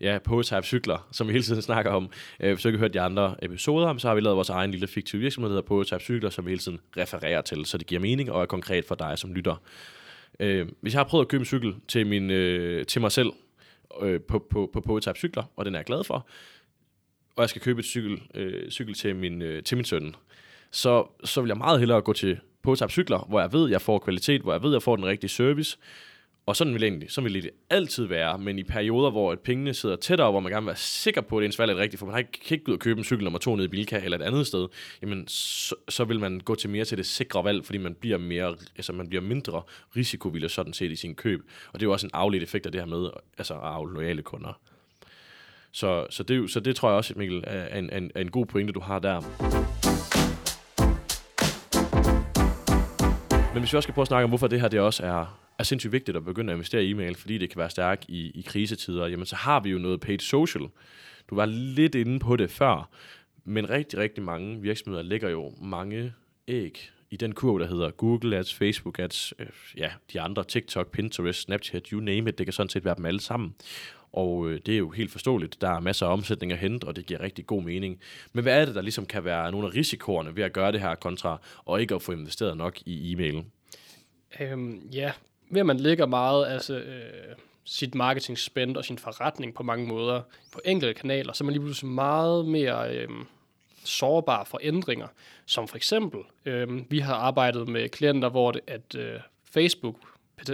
ja, 0.00 0.18
prototype 0.24 0.62
cykler, 0.62 1.08
som 1.12 1.28
vi 1.28 1.32
hele 1.32 1.44
tiden 1.44 1.62
snakker 1.62 1.90
om. 1.90 2.10
Øh, 2.40 2.52
hvis 2.52 2.62
du 2.62 2.68
ikke 2.68 2.78
har 2.78 2.84
hørt 2.84 2.94
de 2.94 3.00
andre 3.00 3.34
episoder, 3.42 3.98
så 3.98 4.08
har 4.08 4.14
vi 4.14 4.20
lavet 4.20 4.36
vores 4.36 4.48
egen 4.48 4.70
lille 4.70 4.86
fiktiv 4.86 5.20
virksomhed, 5.20 5.50
der 5.50 5.54
hedder 5.54 5.66
prototype 5.66 6.00
cykler, 6.00 6.30
som 6.30 6.44
vi 6.44 6.50
hele 6.50 6.60
tiden 6.60 6.80
refererer 6.96 7.40
til, 7.40 7.66
så 7.66 7.78
det 7.78 7.86
giver 7.86 8.00
mening 8.00 8.32
og 8.32 8.42
er 8.42 8.46
konkret 8.46 8.84
for 8.84 8.94
dig 8.94 9.18
som 9.18 9.34
lytter. 9.34 9.56
Øh, 10.40 10.68
hvis 10.80 10.92
jeg 10.92 10.98
har 10.98 11.04
prøvet 11.04 11.24
at 11.24 11.28
købe 11.28 11.40
en 11.40 11.46
cykel 11.46 11.74
til, 11.88 12.06
min, 12.06 12.30
øh, 12.30 12.86
til 12.86 13.00
mig 13.00 13.12
selv 13.12 13.32
øh, 14.02 14.20
på, 14.20 14.46
på, 14.50 14.70
på 14.72 14.80
prototype 14.80 15.18
cykler, 15.18 15.42
og 15.56 15.64
den 15.64 15.74
er 15.74 15.78
jeg 15.78 15.84
glad 15.84 16.04
for, 16.04 16.26
og 17.36 17.42
jeg 17.42 17.48
skal 17.48 17.62
købe 17.62 17.80
et 17.80 17.86
cykel, 17.86 18.22
øh, 18.34 18.70
cykel 18.70 18.94
til, 18.94 19.16
min, 19.16 19.42
øh, 19.42 19.62
til 19.62 19.76
min 19.76 19.84
søn, 19.84 20.14
så, 20.70 21.06
så 21.24 21.40
vil 21.40 21.48
jeg 21.48 21.56
meget 21.56 21.78
hellere 21.78 22.00
gå 22.00 22.12
til 22.12 22.38
Påtab 22.62 22.90
cykler, 22.90 23.26
hvor 23.28 23.40
jeg 23.40 23.52
ved, 23.52 23.70
jeg 23.70 23.80
får 23.80 23.98
kvalitet, 23.98 24.40
hvor 24.40 24.52
jeg 24.52 24.62
ved, 24.62 24.72
jeg 24.72 24.82
får 24.82 24.96
den 24.96 25.06
rigtige 25.06 25.30
service, 25.30 25.78
og 26.46 26.56
sådan 26.56 26.74
vil, 26.74 26.82
egentlig, 26.82 27.10
sådan 27.10 27.32
vil 27.32 27.42
det 27.42 27.50
altid 27.70 28.04
være, 28.04 28.38
men 28.38 28.58
i 28.58 28.62
perioder, 28.62 29.10
hvor 29.10 29.32
et 29.32 29.40
pengene 29.40 29.74
sidder 29.74 29.96
tættere, 29.96 30.30
hvor 30.30 30.40
man 30.40 30.52
gerne 30.52 30.64
vil 30.64 30.66
være 30.66 30.76
sikker 30.76 31.20
på, 31.20 31.38
at 31.38 31.44
ens 31.44 31.58
valg 31.58 31.72
er 31.72 31.76
rigtigt, 31.76 31.98
for 31.98 32.06
man 32.06 32.12
har 32.12 32.18
ikke, 32.18 32.40
kan 32.46 32.54
ikke 32.58 32.68
ud 32.68 32.74
og 32.74 32.80
købe 32.80 32.98
en 32.98 33.04
cykel 33.04 33.24
nummer 33.24 33.38
to 33.38 33.56
nede 33.56 33.64
i 33.64 33.68
Bilka 33.68 34.00
eller 34.04 34.18
et 34.18 34.22
andet 34.22 34.46
sted, 34.46 34.68
jamen 35.02 35.28
så, 35.28 35.74
så, 35.88 36.04
vil 36.04 36.20
man 36.20 36.40
gå 36.40 36.54
til 36.54 36.70
mere 36.70 36.84
til 36.84 36.98
det 36.98 37.06
sikre 37.06 37.44
valg, 37.44 37.64
fordi 37.64 37.78
man 37.78 37.94
bliver, 37.94 38.18
mere, 38.18 38.56
altså 38.76 38.92
man 38.92 39.08
bliver 39.08 39.22
mindre 39.22 39.62
risikovillig 39.96 40.50
sådan 40.50 40.72
set 40.72 40.90
i 40.90 40.96
sin 40.96 41.14
køb. 41.14 41.40
Og 41.72 41.80
det 41.80 41.86
er 41.86 41.88
jo 41.88 41.92
også 41.92 42.06
en 42.06 42.10
afledt 42.14 42.42
effekt 42.42 42.66
af 42.66 42.72
det 42.72 42.80
her 42.80 42.88
med 42.88 43.10
altså 43.38 43.54
at 43.54 43.60
afle 43.60 43.94
loyale 43.94 44.22
kunder. 44.22 44.60
Så, 45.72 46.06
så, 46.10 46.22
det, 46.22 46.50
så 46.50 46.60
det 46.60 46.76
tror 46.76 46.88
jeg 46.88 46.96
også, 46.96 47.14
Mikkel, 47.16 47.44
er 47.46 47.78
en, 47.78 47.92
en, 47.92 48.10
en 48.16 48.30
god 48.30 48.46
pointe, 48.46 48.72
du 48.72 48.80
har 48.80 48.98
der. 48.98 49.20
Men 53.54 53.62
hvis 53.62 53.72
vi 53.72 53.76
også 53.76 53.86
skal 53.86 53.94
prøve 53.94 54.02
at 54.02 54.08
snakke 54.08 54.24
om, 54.24 54.30
hvorfor 54.30 54.46
det 54.46 54.60
her 54.60 54.68
det 54.68 54.80
også 54.80 55.06
er 55.06 55.42
er 55.58 55.64
sindssygt 55.64 55.92
vigtigt 55.92 56.16
at 56.16 56.24
begynde 56.24 56.52
at 56.52 56.56
investere 56.56 56.84
i 56.84 56.90
e-mail, 56.90 57.14
fordi 57.14 57.38
det 57.38 57.50
kan 57.50 57.58
være 57.58 57.70
stærkt 57.70 58.04
i, 58.08 58.30
i 58.30 58.42
krisetider, 58.46 59.06
jamen 59.06 59.26
så 59.26 59.36
har 59.36 59.60
vi 59.60 59.70
jo 59.70 59.78
noget 59.78 60.00
paid 60.00 60.18
social. 60.18 60.64
Du 61.30 61.34
var 61.34 61.46
lidt 61.46 61.94
inde 61.94 62.18
på 62.18 62.36
det 62.36 62.50
før, 62.50 62.88
men 63.44 63.70
rigtig, 63.70 63.98
rigtig 63.98 64.24
mange 64.24 64.60
virksomheder 64.60 65.02
lægger 65.02 65.28
jo 65.28 65.52
mange 65.60 66.12
æg 66.48 66.90
i 67.10 67.16
den 67.16 67.32
kurv, 67.32 67.60
der 67.60 67.66
hedder 67.66 67.90
Google 67.90 68.36
Ads, 68.36 68.54
Facebook 68.54 68.98
Ads, 68.98 69.32
øh, 69.38 69.46
ja, 69.76 69.90
de 70.12 70.20
andre, 70.20 70.44
TikTok, 70.44 70.90
Pinterest, 70.90 71.40
Snapchat, 71.40 71.86
you 71.86 72.00
name 72.00 72.30
it, 72.30 72.38
det 72.38 72.46
kan 72.46 72.52
sådan 72.52 72.70
set 72.70 72.84
være 72.84 72.94
dem 72.94 73.06
alle 73.06 73.20
sammen. 73.20 73.54
Og 74.12 74.48
øh, 74.48 74.60
det 74.66 74.74
er 74.74 74.78
jo 74.78 74.90
helt 74.90 75.10
forståeligt. 75.10 75.60
Der 75.60 75.70
er 75.70 75.80
masser 75.80 76.06
af 76.06 76.12
omsætning 76.12 76.52
at 76.52 76.58
hente, 76.58 76.84
og 76.84 76.96
det 76.96 77.06
giver 77.06 77.20
rigtig 77.20 77.46
god 77.46 77.62
mening. 77.62 78.00
Men 78.32 78.42
hvad 78.42 78.60
er 78.60 78.64
det, 78.64 78.74
der 78.74 78.82
ligesom 78.82 79.06
kan 79.06 79.24
være 79.24 79.50
nogle 79.50 79.66
af 79.66 79.74
risikoerne 79.74 80.36
ved 80.36 80.44
at 80.44 80.52
gøre 80.52 80.72
det 80.72 80.80
her 80.80 80.94
kontra, 80.94 81.40
og 81.64 81.80
ikke 81.80 81.94
at 81.94 82.02
få 82.02 82.12
investeret 82.12 82.56
nok 82.56 82.78
i 82.86 83.12
e-mail? 83.12 83.44
Øhm, 84.40 84.88
ja, 84.92 85.12
ved 85.50 85.60
at 85.60 85.66
man 85.66 85.80
lægger 85.80 86.06
meget 86.06 86.46
altså, 86.46 86.78
øh, 86.78 87.34
sit 87.64 87.94
marketing 87.94 88.38
spend 88.38 88.76
og 88.76 88.84
sin 88.84 88.98
forretning 88.98 89.54
på 89.54 89.62
mange 89.62 89.86
måder 89.86 90.20
på 90.52 90.60
enkelte 90.64 90.94
kanaler, 90.94 91.32
så 91.32 91.44
er 91.44 91.46
man 91.46 91.52
lige 91.52 91.62
pludselig 91.62 91.90
meget 91.90 92.46
mere 92.46 92.96
øh, 92.96 93.08
sårbar 93.84 94.44
for 94.44 94.58
ændringer. 94.62 95.06
Som 95.46 95.68
for 95.68 95.76
eksempel, 95.76 96.20
øh, 96.44 96.90
vi 96.90 96.98
har 96.98 97.14
arbejdet 97.14 97.68
med 97.68 97.88
klienter, 97.88 98.28
hvor 98.28 98.50
det, 98.50 98.60
at 98.66 98.94
øh, 98.94 99.20
Facebook, 99.44 99.96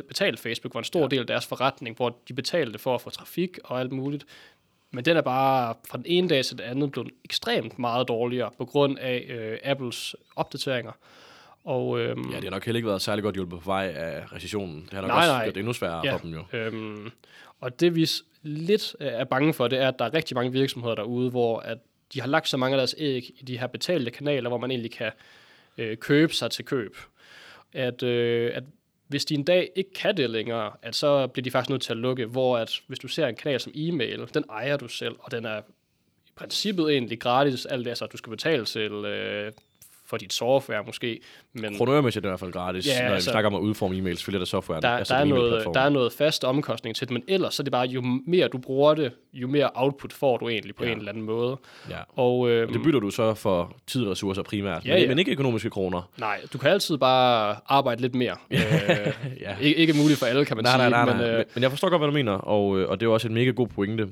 betalt 0.08 0.40
Facebook 0.40 0.74
var 0.74 0.80
en 0.80 0.84
stor 0.84 1.00
ja. 1.00 1.06
del 1.06 1.20
af 1.20 1.26
deres 1.26 1.46
forretning, 1.46 1.96
hvor 1.96 2.16
de 2.28 2.34
betalte 2.34 2.78
for 2.78 2.94
at 2.94 3.00
få 3.00 3.10
trafik 3.10 3.58
og 3.64 3.80
alt 3.80 3.92
muligt. 3.92 4.26
Men 4.90 5.04
den 5.04 5.16
er 5.16 5.20
bare 5.20 5.74
fra 5.88 5.98
den 5.98 6.06
ene 6.08 6.28
dag 6.28 6.44
til 6.44 6.58
den 6.58 6.66
anden 6.66 6.90
blevet 6.90 7.10
ekstremt 7.24 7.78
meget 7.78 8.08
dårligere 8.08 8.50
på 8.58 8.64
grund 8.64 8.98
af 8.98 9.26
øh, 9.28 9.58
Apples 9.64 10.16
opdateringer. 10.36 10.92
Og, 11.64 12.00
øhm, 12.00 12.30
ja, 12.30 12.36
det 12.36 12.44
har 12.44 12.50
nok 12.50 12.64
heller 12.64 12.76
ikke 12.76 12.88
været 12.88 13.02
særlig 13.02 13.22
godt 13.22 13.34
hjulpet 13.34 13.60
på 13.60 13.64
vej 13.64 13.92
af 13.96 14.32
recessionen. 14.32 14.82
Det 14.84 14.92
har 14.92 15.00
nok 15.00 15.08
nej, 15.08 15.18
også 15.18 15.32
nej. 15.32 15.44
gjort 15.44 15.54
det 15.54 15.60
endnu 15.60 15.72
sværere 15.72 16.00
ja, 16.04 16.12
for 16.12 16.18
dem 16.18 16.32
jo. 16.32 16.44
Øhm, 16.52 17.10
og 17.60 17.80
det 17.80 17.94
vi 17.94 18.08
lidt 18.42 18.96
er 19.00 19.24
bange 19.24 19.54
for, 19.54 19.68
det 19.68 19.80
er, 19.80 19.88
at 19.88 19.98
der 19.98 20.04
er 20.04 20.14
rigtig 20.14 20.34
mange 20.34 20.52
virksomheder 20.52 20.94
derude, 20.94 21.30
hvor 21.30 21.58
at 21.58 21.78
de 22.14 22.20
har 22.20 22.28
lagt 22.28 22.48
så 22.48 22.56
mange 22.56 22.74
af 22.74 22.78
deres 22.78 22.94
æg 22.98 23.30
i 23.38 23.44
de 23.44 23.58
her 23.58 23.66
betalte 23.66 24.10
kanaler, 24.10 24.48
hvor 24.48 24.58
man 24.58 24.70
egentlig 24.70 24.90
kan 24.90 25.12
øh, 25.78 25.96
købe 25.96 26.34
sig 26.34 26.50
til 26.50 26.64
køb. 26.64 26.96
At, 27.72 28.02
øh, 28.02 28.50
at 28.54 28.64
hvis 29.08 29.24
de 29.24 29.34
en 29.34 29.44
dag 29.44 29.70
ikke 29.74 29.92
kan 29.92 30.16
det 30.16 30.30
længere, 30.30 30.72
at 30.82 30.94
så 30.94 31.26
bliver 31.26 31.44
de 31.44 31.50
faktisk 31.50 31.70
nødt 31.70 31.82
til 31.82 31.92
at 31.92 31.96
lukke, 31.96 32.26
hvor 32.26 32.58
at 32.58 32.80
hvis 32.86 32.98
du 32.98 33.08
ser 33.08 33.26
en 33.26 33.36
kanal 33.36 33.60
som 33.60 33.72
e-mail, 33.74 34.28
den 34.34 34.44
ejer 34.50 34.76
du 34.76 34.88
selv, 34.88 35.16
og 35.18 35.30
den 35.30 35.44
er 35.44 35.58
i 36.26 36.30
princippet 36.36 36.92
egentlig 36.92 37.20
gratis, 37.20 37.66
alt 37.66 37.84
det, 37.84 37.90
altså 37.90 38.06
du 38.06 38.16
skal 38.16 38.30
betale 38.30 38.64
til 38.64 38.92
øh, 38.92 39.52
for 40.08 40.16
dit 40.16 40.32
software 40.32 40.82
måske. 40.86 41.20
Men 41.52 41.76
Kronomæssigt 41.76 42.26
er 42.26 42.28
det 42.28 42.28
i 42.28 42.30
hvert 42.30 42.40
fald 42.40 42.52
gratis, 42.52 42.86
ja, 42.86 43.08
når 43.08 43.14
altså, 43.14 43.30
vi 43.30 43.32
snakker 43.32 43.50
om 43.50 43.54
at 43.54 43.60
udforme 43.60 43.96
e-mails, 43.96 44.14
selvfølgelig 44.14 44.38
er 44.38 44.44
det 44.44 44.48
software. 44.48 44.80
Der, 44.80 44.88
altså 44.88 45.14
der, 45.14 45.20
er 45.20 45.24
noget, 45.24 45.66
der 45.74 45.80
er 45.80 45.88
noget 45.88 46.12
fast 46.12 46.44
omkostning 46.44 46.96
til 46.96 47.08
det, 47.08 47.12
men 47.12 47.22
ellers 47.28 47.54
så 47.54 47.62
er 47.62 47.64
det 47.64 47.72
bare, 47.72 47.86
jo 47.86 48.02
mere 48.26 48.48
du 48.48 48.58
bruger 48.58 48.94
det, 48.94 49.12
jo 49.32 49.48
mere 49.48 49.70
output 49.74 50.12
får 50.12 50.36
du 50.36 50.48
egentlig 50.48 50.74
på 50.74 50.84
ja. 50.84 50.92
en 50.92 50.98
eller 50.98 51.12
anden 51.12 51.24
måde. 51.24 51.56
Ja. 51.90 51.96
Og, 52.08 52.50
øhm, 52.50 52.72
det 52.72 52.82
bytter 52.82 53.00
du 53.00 53.10
så 53.10 53.34
for 53.34 53.76
tid 53.86 54.04
og 54.04 54.10
ressourcer 54.10 54.42
primært, 54.42 54.86
ja, 54.86 54.92
men, 54.92 55.02
ja. 55.02 55.08
men 55.08 55.18
ikke 55.18 55.32
økonomiske 55.32 55.70
kroner. 55.70 56.10
Nej, 56.18 56.40
du 56.52 56.58
kan 56.58 56.70
altid 56.70 56.98
bare 56.98 57.56
arbejde 57.66 58.00
lidt 58.00 58.14
mere. 58.14 58.36
øh, 58.50 58.58
ja. 59.40 59.56
ikke, 59.60 59.76
ikke 59.76 59.92
muligt 59.92 60.18
for 60.18 60.26
alle, 60.26 60.44
kan 60.44 60.56
man 60.56 60.64
nej, 60.64 60.72
sige. 60.72 60.90
Nej, 60.90 61.04
nej, 61.04 61.14
nej. 61.16 61.26
Men, 61.26 61.38
øh, 61.38 61.44
men 61.54 61.62
jeg 61.62 61.70
forstår 61.70 61.88
godt, 61.88 62.00
hvad 62.00 62.08
du 62.08 62.14
mener, 62.14 62.32
og, 62.32 62.78
øh, 62.78 62.88
og 62.88 63.00
det 63.00 63.06
er 63.06 63.10
også 63.10 63.28
en 63.28 63.34
mega 63.34 63.50
god 63.50 63.68
pointe. 63.68 64.08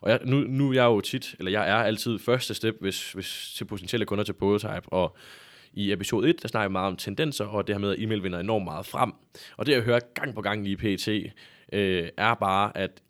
Og 0.00 0.10
jeg, 0.10 0.20
nu, 0.24 0.36
nu 0.36 0.70
er 0.70 0.74
jeg 0.74 0.84
jo 0.84 1.00
tit, 1.00 1.34
eller 1.38 1.50
jeg 1.50 1.68
er 1.68 1.74
altid 1.74 2.18
første 2.18 2.54
step 2.54 2.76
hvis, 2.80 3.12
hvis 3.12 3.54
til 3.56 3.64
potentielle 3.64 4.06
kunder 4.06 4.24
til 4.24 4.32
prototype, 4.32 4.92
og 4.92 5.16
i 5.72 5.92
episode 5.92 6.28
1, 6.28 6.42
der 6.42 6.48
snakker 6.48 6.64
jeg 6.64 6.72
meget 6.72 6.86
om 6.86 6.96
tendenser, 6.96 7.44
og 7.44 7.66
det 7.66 7.74
her 7.74 7.80
med, 7.80 7.90
at 7.90 8.02
e-mail 8.02 8.22
vinder 8.22 8.38
enormt 8.38 8.64
meget 8.64 8.86
frem. 8.86 9.12
Og 9.56 9.66
det, 9.66 9.72
jeg 9.72 9.82
hører 9.82 10.00
gang 10.14 10.34
på 10.34 10.40
gang 10.40 10.68
i 10.68 10.76
PT, 10.76 11.08
øh, 11.72 12.08
er 12.16 12.34
bare, 12.34 12.76
at 12.76 13.02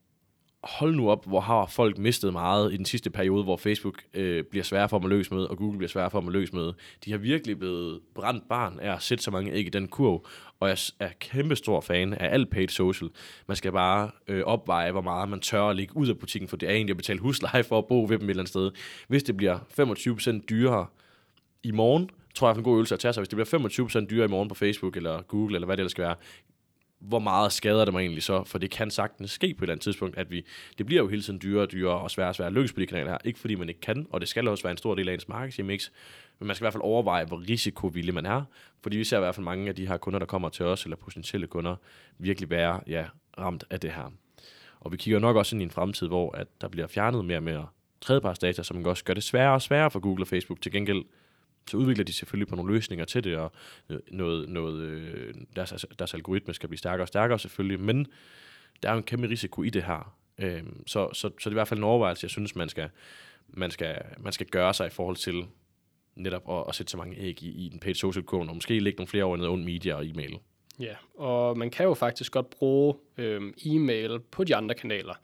hold 0.68 0.94
nu 0.94 1.10
op, 1.10 1.26
hvor 1.26 1.40
har 1.40 1.66
folk 1.66 1.98
mistet 1.98 2.32
meget 2.32 2.72
i 2.72 2.76
den 2.76 2.84
sidste 2.84 3.10
periode, 3.10 3.44
hvor 3.44 3.56
Facebook 3.56 4.02
øh, 4.14 4.44
bliver 4.44 4.64
sværere 4.64 4.88
for 4.88 4.96
at 4.96 5.04
løse 5.04 5.34
med, 5.34 5.44
og 5.44 5.56
Google 5.56 5.78
bliver 5.78 5.88
sværere 5.88 6.10
for 6.10 6.18
at 6.18 6.32
løse 6.32 6.54
med. 6.54 6.72
De 7.04 7.10
har 7.10 7.18
virkelig 7.18 7.58
blevet 7.58 8.00
brændt 8.14 8.48
barn 8.48 8.78
af 8.80 8.94
at 8.94 9.02
sætte 9.02 9.24
så 9.24 9.30
mange 9.30 9.52
æg 9.52 9.66
i 9.66 9.68
den 9.68 9.88
kurv, 9.88 10.26
og 10.60 10.68
jeg 10.68 10.78
er 11.00 11.08
kæmpe 11.20 11.56
stor 11.56 11.80
fan 11.80 12.14
af 12.14 12.34
alt 12.34 12.50
paid 12.50 12.68
social. 12.68 13.10
Man 13.46 13.56
skal 13.56 13.72
bare 13.72 14.10
øh, 14.28 14.42
opveje, 14.44 14.92
hvor 14.92 15.00
meget 15.00 15.28
man 15.28 15.40
tør 15.40 15.62
at 15.62 15.76
ligge 15.76 15.96
ud 15.96 16.08
af 16.08 16.18
butikken, 16.18 16.48
for 16.48 16.56
det 16.56 16.68
er 16.68 16.72
egentlig 16.72 16.92
at 16.92 16.96
betale 16.96 17.18
husleje 17.18 17.64
for 17.64 17.78
at 17.78 17.86
bo 17.86 18.00
ved 18.00 18.08
dem 18.08 18.16
et 18.16 18.30
eller 18.30 18.42
andet 18.42 18.48
sted. 18.48 18.70
Hvis 19.08 19.22
det 19.22 19.36
bliver 19.36 19.58
25% 20.38 20.44
dyrere 20.46 20.86
i 21.62 21.70
morgen, 21.70 22.10
tror 22.34 22.48
jeg 22.48 22.52
er 22.52 22.58
en 22.58 22.64
god 22.64 22.74
øvelse 22.74 22.94
at 22.94 23.00
tage 23.00 23.12
sig. 23.12 23.20
Hvis 23.20 23.28
det 23.28 23.36
bliver 23.36 23.78
25% 24.04 24.06
dyrere 24.06 24.24
i 24.26 24.30
morgen 24.30 24.48
på 24.48 24.54
Facebook 24.54 24.96
eller 24.96 25.22
Google, 25.22 25.54
eller 25.54 25.66
hvad 25.66 25.76
det 25.76 25.80
ellers 25.80 25.90
skal 25.90 26.04
være, 26.04 26.14
hvor 27.00 27.18
meget 27.18 27.52
skader 27.52 27.84
det 27.84 27.94
mig 27.94 28.00
egentlig 28.00 28.22
så? 28.22 28.44
For 28.44 28.58
det 28.58 28.70
kan 28.70 28.90
sagtens 28.90 29.30
ske 29.30 29.54
på 29.54 29.64
et 29.64 29.66
eller 29.66 29.72
andet 29.72 29.82
tidspunkt, 29.82 30.18
at 30.18 30.30
vi, 30.30 30.44
det 30.78 30.86
bliver 30.86 31.02
jo 31.02 31.08
hele 31.08 31.22
tiden 31.22 31.40
dyrere 31.42 31.62
og 31.62 31.72
dyrere 31.72 31.98
og 31.98 32.10
sværere 32.10 32.30
og 32.30 32.34
sværere 32.34 32.48
at 32.48 32.54
lykkes 32.54 32.72
på 32.72 32.80
de 32.80 32.86
kanaler 32.86 33.10
her. 33.10 33.18
Ikke 33.24 33.38
fordi 33.38 33.54
man 33.54 33.68
ikke 33.68 33.80
kan, 33.80 34.06
og 34.10 34.20
det 34.20 34.28
skal 34.28 34.48
også 34.48 34.64
være 34.64 34.70
en 34.70 34.76
stor 34.76 34.94
del 34.94 35.08
af 35.08 35.14
ens 35.14 35.28
markedsmix, 35.28 35.90
men 36.38 36.46
man 36.46 36.56
skal 36.56 36.62
i 36.62 36.66
hvert 36.66 36.72
fald 36.72 36.82
overveje, 36.82 37.24
hvor 37.24 37.42
risikovillig 37.48 38.14
man 38.14 38.26
er. 38.26 38.42
Fordi 38.82 38.96
vi 38.96 39.04
ser 39.04 39.16
i 39.16 39.20
hvert 39.20 39.34
fald 39.34 39.44
mange 39.44 39.68
af 39.68 39.74
de 39.74 39.86
her 39.86 39.96
kunder, 39.96 40.18
der 40.18 40.26
kommer 40.26 40.48
til 40.48 40.64
os, 40.64 40.84
eller 40.84 40.96
potentielle 40.96 41.46
kunder, 41.46 41.76
virkelig 42.18 42.50
være 42.50 42.80
ja, 42.86 43.06
ramt 43.38 43.64
af 43.70 43.80
det 43.80 43.92
her. 43.92 44.12
Og 44.80 44.92
vi 44.92 44.96
kigger 44.96 45.18
nok 45.18 45.36
også 45.36 45.56
ind 45.56 45.62
i 45.62 45.64
en 45.64 45.70
fremtid, 45.70 46.06
hvor 46.06 46.36
at 46.36 46.46
der 46.60 46.68
bliver 46.68 46.86
fjernet 46.86 47.24
mere 47.24 47.38
og 47.38 47.42
mere 47.42 47.66
tredjepartsdata, 48.00 48.62
som 48.62 48.86
også 48.86 49.04
gør 49.04 49.14
det 49.14 49.22
sværere 49.22 49.54
og 49.54 49.62
sværere 49.62 49.90
for 49.90 50.00
Google 50.00 50.22
og 50.22 50.28
Facebook. 50.28 50.60
Til 50.60 50.72
gengæld 50.72 51.04
så 51.68 51.76
udvikler 51.76 52.04
de 52.04 52.12
selvfølgelig 52.12 52.48
på 52.48 52.56
nogle 52.56 52.74
løsninger 52.74 53.04
til 53.04 53.24
det, 53.24 53.36
og 53.36 53.52
øh, 53.90 53.98
noget, 54.10 54.48
noget, 54.48 54.80
øh, 54.82 55.34
deres, 55.56 55.72
altså, 55.72 55.86
deres 55.98 56.14
algoritme 56.14 56.54
skal 56.54 56.68
blive 56.68 56.78
stærkere 56.78 57.04
og 57.04 57.08
stærkere 57.08 57.38
selvfølgelig, 57.38 57.80
men 57.80 58.06
der 58.82 58.88
er 58.88 58.92
jo 58.92 58.98
en 58.98 59.04
kæmpe 59.04 59.28
risiko 59.28 59.62
i 59.62 59.70
det 59.70 59.82
her. 59.82 60.14
Øh, 60.38 60.62
så, 60.86 61.08
så, 61.12 61.14
så 61.14 61.30
det 61.38 61.46
er 61.46 61.50
i 61.50 61.54
hvert 61.54 61.68
fald 61.68 61.80
en 61.80 61.84
overvejelse, 61.84 62.24
jeg 62.24 62.30
synes, 62.30 62.56
man 62.56 62.68
skal, 62.68 62.90
man 63.48 63.70
skal, 63.70 63.98
man 64.18 64.32
skal 64.32 64.46
gøre 64.46 64.74
sig 64.74 64.86
i 64.86 64.90
forhold 64.90 65.16
til 65.16 65.44
netop 66.14 66.50
at, 66.50 66.64
at 66.68 66.74
sætte 66.74 66.90
så 66.90 66.96
mange 66.96 67.16
æg 67.18 67.42
i, 67.42 67.66
i 67.66 67.68
den 67.68 67.80
paid 67.80 67.94
social 67.94 68.24
kurve, 68.24 68.48
og 68.48 68.54
måske 68.54 68.80
lægge 68.80 68.96
nogle 68.96 69.08
flere 69.08 69.24
over 69.24 69.36
i 69.36 69.38
noget 69.38 69.52
under 69.52 69.64
media 69.64 69.94
og 69.94 70.06
e-mail. 70.06 70.38
Ja, 70.80 70.94
og 71.14 71.58
man 71.58 71.70
kan 71.70 71.86
jo 71.86 71.94
faktisk 71.94 72.32
godt 72.32 72.50
bruge 72.50 72.94
øhm, 73.16 73.54
e-mail 73.66 74.20
på 74.20 74.44
de 74.44 74.56
andre 74.56 74.74
kanaler, 74.74 75.14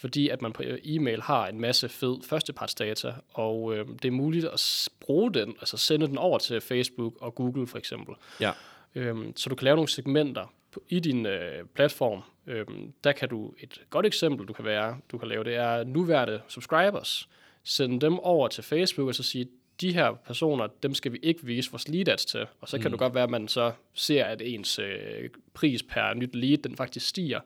fordi 0.00 0.28
at 0.28 0.42
man 0.42 0.52
på 0.52 0.62
e-mail 0.84 1.22
har 1.22 1.46
en 1.46 1.60
masse 1.60 1.88
fed 1.88 2.16
førstepartsdata, 2.22 3.14
og 3.28 3.76
øh, 3.76 3.86
det 4.02 4.08
er 4.08 4.12
muligt 4.12 4.44
at 4.44 4.88
bruge 5.00 5.34
den, 5.34 5.48
altså 5.60 5.76
sende 5.76 6.06
den 6.06 6.18
over 6.18 6.38
til 6.38 6.60
Facebook 6.60 7.14
og 7.20 7.34
Google 7.34 7.66
for 7.66 7.78
eksempel. 7.78 8.14
Ja. 8.40 8.52
Øhm, 8.94 9.32
så 9.36 9.48
du 9.48 9.54
kan 9.54 9.64
lave 9.64 9.76
nogle 9.76 9.88
segmenter 9.88 10.52
på, 10.72 10.82
i 10.88 11.00
din 11.00 11.26
øh, 11.26 11.64
platform. 11.74 12.22
Øhm, 12.46 12.92
der 13.04 13.12
kan 13.12 13.28
du, 13.28 13.54
et 13.58 13.80
godt 13.90 14.06
eksempel 14.06 14.48
du 14.48 14.52
kan 14.52 14.64
være, 14.64 14.98
du 15.12 15.18
kan 15.18 15.28
lave, 15.28 15.44
det 15.44 15.54
er 15.54 15.84
nuværende 15.84 16.40
subscribers. 16.48 17.28
Send 17.64 18.00
dem 18.00 18.18
over 18.18 18.48
til 18.48 18.64
Facebook 18.64 19.08
og 19.08 19.14
så 19.14 19.22
sige, 19.22 19.48
de 19.80 19.92
her 19.92 20.12
personer, 20.26 20.66
dem 20.82 20.94
skal 20.94 21.12
vi 21.12 21.18
ikke 21.22 21.44
vise 21.44 21.70
vores 21.70 21.88
lead 21.88 22.08
ads 22.08 22.24
til. 22.24 22.46
Og 22.60 22.68
så 22.68 22.78
kan 22.78 22.86
mm. 22.86 22.90
det 22.90 22.98
godt 22.98 23.14
være, 23.14 23.24
at 23.24 23.30
man 23.30 23.48
så 23.48 23.72
ser, 23.94 24.24
at 24.24 24.42
ens 24.42 24.78
øh, 24.78 25.30
pris 25.54 25.82
per 25.82 26.14
nyt 26.14 26.34
lead, 26.34 26.58
den 26.58 26.76
faktisk 26.76 27.08
stiger. 27.08 27.40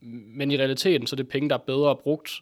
Men 0.00 0.50
i 0.50 0.58
realiteten, 0.58 1.06
så 1.06 1.14
er 1.14 1.16
det 1.16 1.28
penge, 1.28 1.48
der 1.48 1.54
er 1.54 1.58
bedre 1.58 1.96
brugt, 1.96 2.32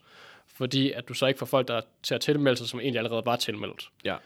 fordi 0.46 0.92
at 0.92 1.08
du 1.08 1.14
så 1.14 1.26
ikke 1.26 1.38
får 1.38 1.46
folk, 1.46 1.68
der 1.68 1.80
til 2.02 2.14
at 2.14 2.20
tilmelde 2.20 2.56
sig, 2.56 2.68
som 2.68 2.80
egentlig 2.80 2.98
allerede 2.98 3.22
var 3.24 3.36
tilmeldt. 3.36 3.90
Ja. 4.04 4.16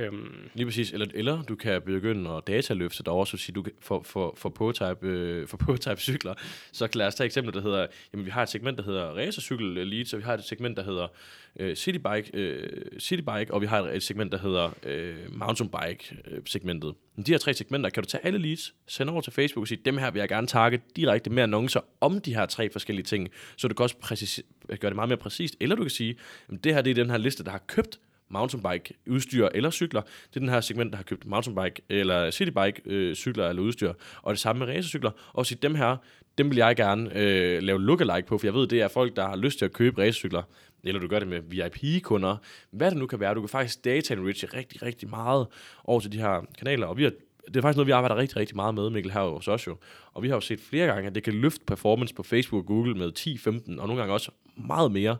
Øhm. 0.00 0.50
Lige 0.54 0.66
præcis. 0.66 0.92
Eller, 0.92 1.06
eller 1.14 1.42
du 1.42 1.56
kan 1.56 1.82
begynde 1.82 2.30
at 2.30 2.46
dataløfte 2.46 3.02
dig 3.02 3.12
også, 3.12 3.36
så 3.36 3.44
sige, 3.44 3.54
du 3.54 3.62
kan, 3.62 3.72
for, 3.80 4.02
for, 4.02 4.34
for 4.36 4.48
ProType, 4.48 5.06
øh, 5.06 5.48
for 5.48 5.56
ProType 5.56 6.00
cykler, 6.00 6.34
så 6.72 6.88
lad 6.94 7.06
os 7.06 7.14
tage 7.14 7.24
et 7.24 7.28
eksempel, 7.28 7.54
der 7.54 7.60
hedder, 7.60 7.86
jamen 8.12 8.26
vi 8.26 8.30
har 8.30 8.42
et 8.42 8.48
segment, 8.48 8.78
der 8.78 8.84
hedder 8.84 9.04
racercykel 9.04 9.78
elite, 9.78 10.10
så 10.10 10.16
vi 10.16 10.22
har 10.22 10.34
et 10.34 10.44
segment, 10.44 10.76
der 10.76 10.82
hedder 10.82 11.08
øh, 11.56 11.76
citybike, 11.76 12.30
øh, 12.34 12.68
citybike, 12.98 13.54
og 13.54 13.60
vi 13.60 13.66
har 13.66 13.82
et 13.82 14.02
segment, 14.02 14.32
der 14.32 14.38
hedder 14.38 14.70
øh, 14.86 15.16
mountainbike 15.28 16.16
øh, 16.30 16.40
segmentet. 16.46 16.94
De 17.26 17.30
her 17.30 17.38
tre 17.38 17.54
segmenter 17.54 17.90
kan 17.90 18.02
du 18.02 18.08
tage 18.08 18.26
alle 18.26 18.38
leads, 18.38 18.74
sende 18.86 19.12
over 19.12 19.20
til 19.20 19.32
Facebook 19.32 19.62
og 19.62 19.68
sige, 19.68 19.80
dem 19.84 19.98
her 19.98 20.10
vil 20.10 20.20
jeg 20.20 20.28
gerne 20.28 20.46
target 20.46 20.80
direkte 20.96 21.30
med 21.30 21.42
annoncer 21.42 21.80
om 22.00 22.20
de 22.20 22.34
her 22.34 22.46
tre 22.46 22.70
forskellige 22.70 23.04
ting, 23.04 23.28
så 23.56 23.68
du 23.68 23.74
kan 23.74 23.82
også 23.84 23.96
præcis, 23.96 24.42
gøre 24.68 24.90
det 24.90 24.96
meget 24.96 25.08
mere 25.08 25.16
præcist. 25.16 25.56
Eller 25.60 25.76
du 25.76 25.82
kan 25.82 25.90
sige, 25.90 26.16
jamen, 26.48 26.60
det 26.64 26.74
her 26.74 26.82
det 26.82 26.90
er 26.90 26.94
den 26.94 27.10
her 27.10 27.18
liste, 27.18 27.44
der 27.44 27.50
har 27.50 27.62
købt 27.66 28.00
mountainbike 28.30 28.94
udstyr 29.06 29.48
eller 29.54 29.70
cykler. 29.70 30.00
Det 30.00 30.36
er 30.36 30.40
den 30.40 30.48
her 30.48 30.60
segment, 30.60 30.92
der 30.92 30.96
har 30.96 31.04
købt 31.04 31.26
mountainbike 31.26 31.82
eller 31.88 32.30
citybike 32.30 32.82
øh, 32.86 33.14
cykler 33.14 33.48
eller 33.48 33.62
udstyr. 33.62 33.92
Og 34.22 34.32
det 34.32 34.40
samme 34.40 34.66
med 34.66 34.74
racercykler. 34.74 35.10
Og 35.32 35.46
sige, 35.46 35.58
dem 35.62 35.74
her, 35.74 35.96
dem 36.38 36.50
vil 36.50 36.56
jeg 36.56 36.76
gerne 36.76 37.10
øh, 37.18 37.62
lave 37.62 37.80
lookalike 37.82 38.28
på, 38.28 38.38
for 38.38 38.46
jeg 38.46 38.54
ved, 38.54 38.66
det 38.66 38.80
er 38.80 38.88
folk, 38.88 39.16
der 39.16 39.28
har 39.28 39.36
lyst 39.36 39.58
til 39.58 39.64
at 39.64 39.72
købe 39.72 40.00
racercykler, 40.00 40.42
eller 40.84 41.00
du 41.00 41.06
gør 41.08 41.18
det 41.18 41.28
med 41.28 41.40
VIP-kunder. 41.40 42.36
Hvad 42.70 42.90
det 42.90 42.98
nu 42.98 43.06
kan 43.06 43.20
være, 43.20 43.34
du 43.34 43.40
kan 43.40 43.48
faktisk 43.48 43.84
data 43.84 44.14
enriche 44.14 44.48
rigtig, 44.54 44.82
rigtig 44.82 45.10
meget 45.10 45.46
over 45.84 46.00
til 46.00 46.12
de 46.12 46.18
her 46.18 46.46
kanaler. 46.58 46.86
Og 46.86 46.96
vi 46.96 47.02
har 47.02 47.12
det 47.46 47.56
er 47.56 47.60
faktisk 47.60 47.76
noget, 47.76 47.86
vi 47.86 47.92
arbejder 47.92 48.16
rigtig, 48.16 48.36
rigtig 48.36 48.56
meget 48.56 48.74
med, 48.74 48.90
Mikkel, 48.90 49.12
her 49.12 49.20
hos 49.20 49.48
os 49.48 49.66
jo. 49.66 49.76
Og 50.12 50.22
vi 50.22 50.28
har 50.28 50.34
jo 50.34 50.40
set 50.40 50.60
flere 50.60 50.86
gange, 50.86 51.06
at 51.06 51.14
det 51.14 51.22
kan 51.22 51.34
løfte 51.34 51.64
performance 51.66 52.14
på 52.14 52.22
Facebook 52.22 52.62
og 52.62 52.66
Google 52.66 52.94
med 52.94 53.12
10, 53.12 53.38
15 53.38 53.78
og 53.78 53.86
nogle 53.86 54.00
gange 54.00 54.14
også 54.14 54.30
meget 54.56 54.92
mere, 54.92 55.16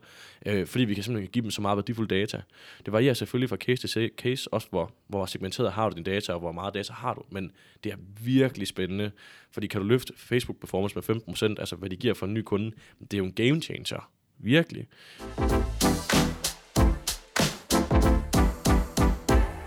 øh, 0.46 0.66
fordi 0.66 0.84
vi 0.84 0.94
kan 0.94 1.04
simpelthen 1.04 1.30
give 1.32 1.42
dem 1.42 1.50
så 1.50 1.62
meget 1.62 1.76
værdifuld 1.76 2.08
data. 2.08 2.42
Det 2.84 2.92
varierer 2.92 3.14
selvfølgelig 3.14 3.48
fra 3.48 3.56
case 3.56 3.88
til 3.88 4.10
case, 4.16 4.52
også 4.52 4.66
hvor, 4.70 4.92
hvor 5.06 5.26
segmenteret 5.26 5.72
har 5.72 5.90
du 5.90 5.96
din 5.96 6.04
data, 6.04 6.32
og 6.32 6.40
hvor 6.40 6.52
meget 6.52 6.74
data 6.74 6.92
har 6.92 7.14
du, 7.14 7.22
men 7.30 7.52
det 7.84 7.92
er 7.92 7.96
virkelig 8.24 8.66
spændende, 8.66 9.10
fordi 9.52 9.66
kan 9.66 9.80
du 9.80 9.86
løfte 9.86 10.12
Facebook 10.16 10.60
performance 10.60 10.94
med 10.94 11.54
15%, 11.56 11.60
altså 11.60 11.76
hvad 11.76 11.90
de 11.90 11.96
giver 11.96 12.14
for 12.14 12.26
en 12.26 12.34
ny 12.34 12.42
kunde, 12.42 12.72
det 13.00 13.14
er 13.14 13.18
jo 13.18 13.24
en 13.24 13.32
game 13.32 13.60
changer. 13.60 14.10
Virkelig. 14.38 14.86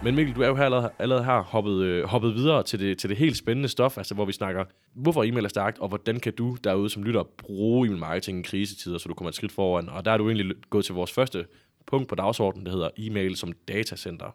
Men 0.03 0.15
Mikkel, 0.15 0.35
du 0.35 0.41
er 0.41 0.47
jo 0.47 0.55
her 0.55 0.63
allerede, 0.63 0.91
allerede 0.99 1.23
her 1.23 1.41
hoppet, 1.41 1.81
øh, 1.81 2.03
hoppet 2.03 2.35
videre 2.35 2.63
til 2.63 2.79
det, 2.79 2.97
til 2.97 3.09
det 3.09 3.17
helt 3.17 3.37
spændende 3.37 3.69
stof, 3.69 3.97
altså 3.97 4.13
hvor 4.13 4.25
vi 4.25 4.31
snakker, 4.31 4.65
hvorfor 4.93 5.23
e-mail 5.23 5.45
er 5.45 5.49
stærkt, 5.49 5.79
og 5.79 5.87
hvordan 5.87 6.19
kan 6.19 6.33
du 6.33 6.57
derude 6.63 6.89
som 6.89 7.03
lytter 7.03 7.23
bruge 7.37 7.87
e-mail 7.87 7.99
marketing 7.99 8.39
i 8.39 8.41
krisetider, 8.41 8.97
så 8.97 9.09
du 9.09 9.13
kommer 9.13 9.29
et 9.29 9.35
skridt 9.35 9.51
foran. 9.51 9.89
Og 9.89 10.05
der 10.05 10.11
er 10.11 10.17
du 10.17 10.29
egentlig 10.29 10.55
gået 10.69 10.85
til 10.85 10.95
vores 10.95 11.11
første 11.11 11.45
punkt 11.87 12.09
på 12.09 12.15
dagsordenen, 12.15 12.65
der 12.65 12.71
hedder 12.71 12.89
e-mail 12.97 13.35
som 13.35 13.51
datacenter, 13.67 14.25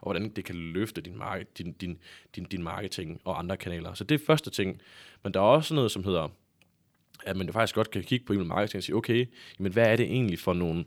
og 0.00 0.02
hvordan 0.02 0.28
det 0.28 0.44
kan 0.44 0.54
løfte 0.54 1.00
din, 1.00 1.18
market, 1.18 1.58
din, 1.58 1.72
din, 1.72 1.98
din, 2.36 2.44
din 2.44 2.62
marketing 2.62 3.20
og 3.24 3.38
andre 3.38 3.56
kanaler. 3.56 3.94
Så 3.94 4.04
det 4.04 4.20
er 4.20 4.24
første 4.26 4.50
ting. 4.50 4.80
Men 5.24 5.34
der 5.34 5.40
er 5.40 5.44
også 5.44 5.74
noget, 5.74 5.90
som 5.90 6.04
hedder, 6.04 6.28
at 7.26 7.36
man 7.36 7.52
faktisk 7.52 7.74
godt 7.74 7.90
kan 7.90 8.02
kigge 8.02 8.26
på 8.26 8.32
e-mail 8.32 8.46
marketing 8.48 8.78
og 8.78 8.82
sige, 8.82 8.96
okay, 8.96 9.26
men 9.58 9.72
hvad 9.72 9.86
er 9.86 9.96
det 9.96 10.06
egentlig 10.06 10.38
for 10.38 10.52
nogle 10.52 10.84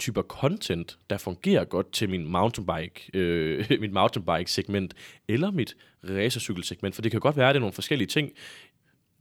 typer 0.00 0.22
content, 0.22 0.98
der 1.10 1.18
fungerer 1.18 1.64
godt 1.64 1.92
til 1.92 2.10
min 2.10 2.26
mountainbike, 2.26 3.10
øh, 3.14 3.66
mit 3.80 3.92
mountainbike-segment, 3.92 4.94
eller 5.28 5.50
mit 5.50 5.76
racercykel-segment, 6.04 6.94
for 6.94 7.02
det 7.02 7.10
kan 7.10 7.20
godt 7.20 7.36
være, 7.36 7.48
at 7.48 7.54
det 7.54 7.58
er 7.58 7.60
nogle 7.60 7.72
forskellige 7.72 8.08
ting. 8.08 8.32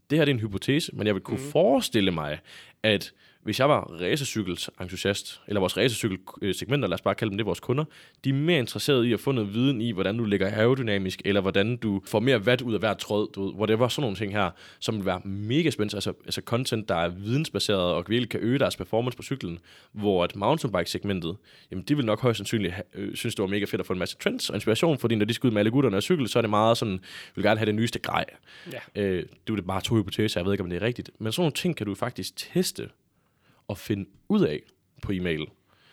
Det 0.10 0.18
her 0.18 0.26
det 0.26 0.32
er 0.32 0.36
en 0.36 0.42
hypotese, 0.42 0.96
men 0.96 1.08
jeg 1.08 1.16
vil 1.16 1.24
kunne 1.24 1.38
mm. 1.38 1.52
forestille 1.52 2.12
mig, 2.12 2.40
at 2.84 3.14
hvis 3.44 3.60
jeg 3.60 3.70
var 3.70 3.82
racercykelsentusiast, 4.02 5.42
eller 5.48 5.60
vores 5.60 5.78
racercykelsegmenter, 5.78 6.88
lad 6.88 6.94
os 6.94 7.02
bare 7.02 7.16
kalde 7.16 7.32
dem 7.32 7.38
det, 7.38 7.46
vores 7.46 7.60
kunder, 7.60 7.84
de 8.24 8.30
er 8.30 8.34
mere 8.34 8.60
interesserede 8.60 9.10
i 9.10 9.14
at 9.14 9.20
få 9.20 9.32
noget 9.32 9.54
viden 9.54 9.82
i, 9.82 9.92
hvordan 9.92 10.18
du 10.18 10.26
ligger 10.26 10.48
aerodynamisk, 10.48 11.22
eller 11.26 11.42
hvordan 11.42 11.78
du 11.78 12.02
får 12.06 12.20
mere 12.20 12.46
vat 12.46 12.62
ud 12.62 12.74
af 12.74 12.80
hver 12.80 12.94
tråd, 12.94 13.28
du 13.36 13.46
ved, 13.46 13.54
whatever, 13.54 13.88
sådan 13.88 14.02
nogle 14.02 14.18
ting 14.18 14.34
her, 14.34 14.50
som 14.80 14.96
vil 14.96 15.06
være 15.06 15.22
mega 15.26 15.70
spændende, 15.70 15.98
altså, 15.98 16.14
altså 16.26 16.42
content, 16.46 16.90
der 16.90 16.96
er 16.96 17.10
vidensbaseret 17.10 17.94
og 17.94 18.06
virkelig 18.08 18.30
kan 18.30 18.40
øge 18.40 18.60
deres 18.60 18.76
performance 18.76 19.18
på 19.18 19.24
cyklen, 19.24 19.60
hvor 19.92 20.24
at 20.24 20.36
mountainbike-segmentet, 20.36 21.38
jamen 21.72 21.84
de 21.84 21.96
vil 21.96 22.06
nok 22.06 22.22
højst 22.22 22.38
sandsynligt 22.38 22.74
øh, 22.94 23.16
synes, 23.16 23.36
det 23.36 23.44
var 23.44 23.50
mega 23.50 23.66
fedt 23.66 23.80
at 23.80 23.86
få 23.86 23.94
en 23.94 24.00
masse 24.00 24.18
trends 24.18 24.50
og 24.50 24.56
inspiration, 24.56 24.98
fordi 24.98 25.16
når 25.16 25.26
de 25.26 25.34
skal 25.34 25.48
ud 25.48 25.52
med 25.52 25.60
alle 25.60 25.72
gutterne 25.72 25.98
og 25.98 26.04
cykel, 26.04 26.28
så 26.28 26.40
er 26.40 26.42
det 26.42 26.50
meget 26.50 26.78
sådan, 26.78 27.00
vil 27.36 27.44
gerne 27.44 27.58
have 27.58 27.66
det 27.66 27.76
nyeste 27.76 28.00
grej. 28.00 28.26
Ja. 28.72 29.02
Øh, 29.02 29.24
det 29.48 29.52
er 29.52 29.56
det 29.56 29.68
bare 29.68 29.82
to 29.82 29.96
hypoteser, 29.96 30.40
jeg 30.40 30.46
ved 30.46 30.54
ikke, 30.54 30.64
om 30.64 30.70
det 30.70 30.82
er 30.82 30.86
rigtigt, 30.86 31.10
men 31.20 31.32
sådan 31.32 31.42
nogle 31.42 31.54
ting 31.54 31.76
kan 31.76 31.86
du 31.86 31.96
faktisk 31.96 32.36
teste 32.36 32.90
at 33.70 33.78
finde 33.78 34.10
ud 34.30 34.42
af 34.42 34.60
på 35.02 35.12
e-mail. 35.12 35.48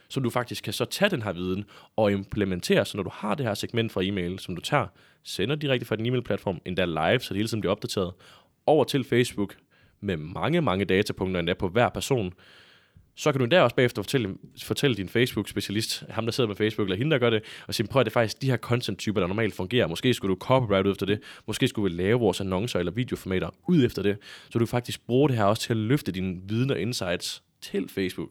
Så 0.09 0.21
du 0.21 0.31
faktisk 0.31 0.65
kan 0.65 0.73
så 0.73 0.85
tage 0.85 1.09
den 1.09 1.23
her 1.23 1.33
viden 1.33 1.65
og 1.97 2.13
implementere, 2.13 2.85
så 2.85 2.97
når 2.97 3.05
du 3.05 3.11
har 3.13 3.35
det 3.35 3.47
her 3.47 3.55
segment 3.55 3.93
fra 3.93 4.03
e-mail, 4.05 4.39
som 4.39 4.57
du 4.57 4.61
tager, 4.61 4.87
sender 5.23 5.55
direkte 5.57 5.87
fra 5.87 5.97
din 5.97 6.07
e-mail-platform, 6.07 6.61
endda 6.65 6.85
live, 6.85 7.21
så 7.21 7.35
det 7.35 7.37
hele 7.37 7.49
tiden 7.49 7.61
bliver 7.61 7.73
opdateret, 7.73 8.13
over 8.67 8.85
til 8.85 9.05
Facebook 9.05 9.57
med 10.01 10.17
mange, 10.17 10.61
mange 10.61 10.85
datapunkter 10.85 11.41
endda 11.41 11.55
på 11.55 11.69
hver 11.69 11.89
person, 11.89 12.33
så 13.19 13.33
kan 13.33 13.39
du 13.39 13.45
endda 13.45 13.63
også 13.63 13.77
bagefter 13.77 14.03
fortælle, 14.03 14.35
fortælle 14.63 14.97
din 14.97 15.09
Facebook-specialist, 15.09 16.05
ham 16.11 16.25
der 16.25 16.33
sidder 16.33 16.49
med 16.49 16.57
Facebook, 16.57 16.87
eller 16.87 16.97
hende 16.97 17.11
der 17.11 17.19
gør 17.19 17.31
det, 17.31 17.43
og 17.67 17.75
sige, 17.75 17.87
prøv 17.87 18.01
at 18.01 18.07
det 18.07 18.11
er 18.11 18.13
faktisk 18.13 18.43
de 18.43 18.51
her 18.51 18.57
content-typer, 18.57 19.21
der 19.21 19.27
normalt 19.27 19.55
fungerer. 19.55 19.87
Måske 19.87 20.15
skulle 20.15 20.35
du 20.35 20.39
copyright 20.41 20.87
ud 20.87 20.93
efter 20.93 21.07
det, 21.07 21.21
måske 21.47 21.69
skulle 21.69 21.93
vi 21.95 22.03
lave 22.03 22.19
vores 22.19 22.41
annoncer 22.41 22.79
eller 22.79 22.93
videoformater 22.93 23.51
ud 23.69 23.85
efter 23.85 24.03
det, 24.03 24.19
så 24.51 24.59
du 24.59 24.67
faktisk 24.67 25.07
bruger 25.07 25.29
det 25.29 25.37
her 25.37 25.45
også 25.45 25.63
til 25.63 25.73
at 25.73 25.77
løfte 25.77 26.13
dine 26.13 26.41
viden 26.49 26.71
og 26.71 26.81
insights 26.81 27.43
til 27.61 27.89
Facebook. 27.89 28.31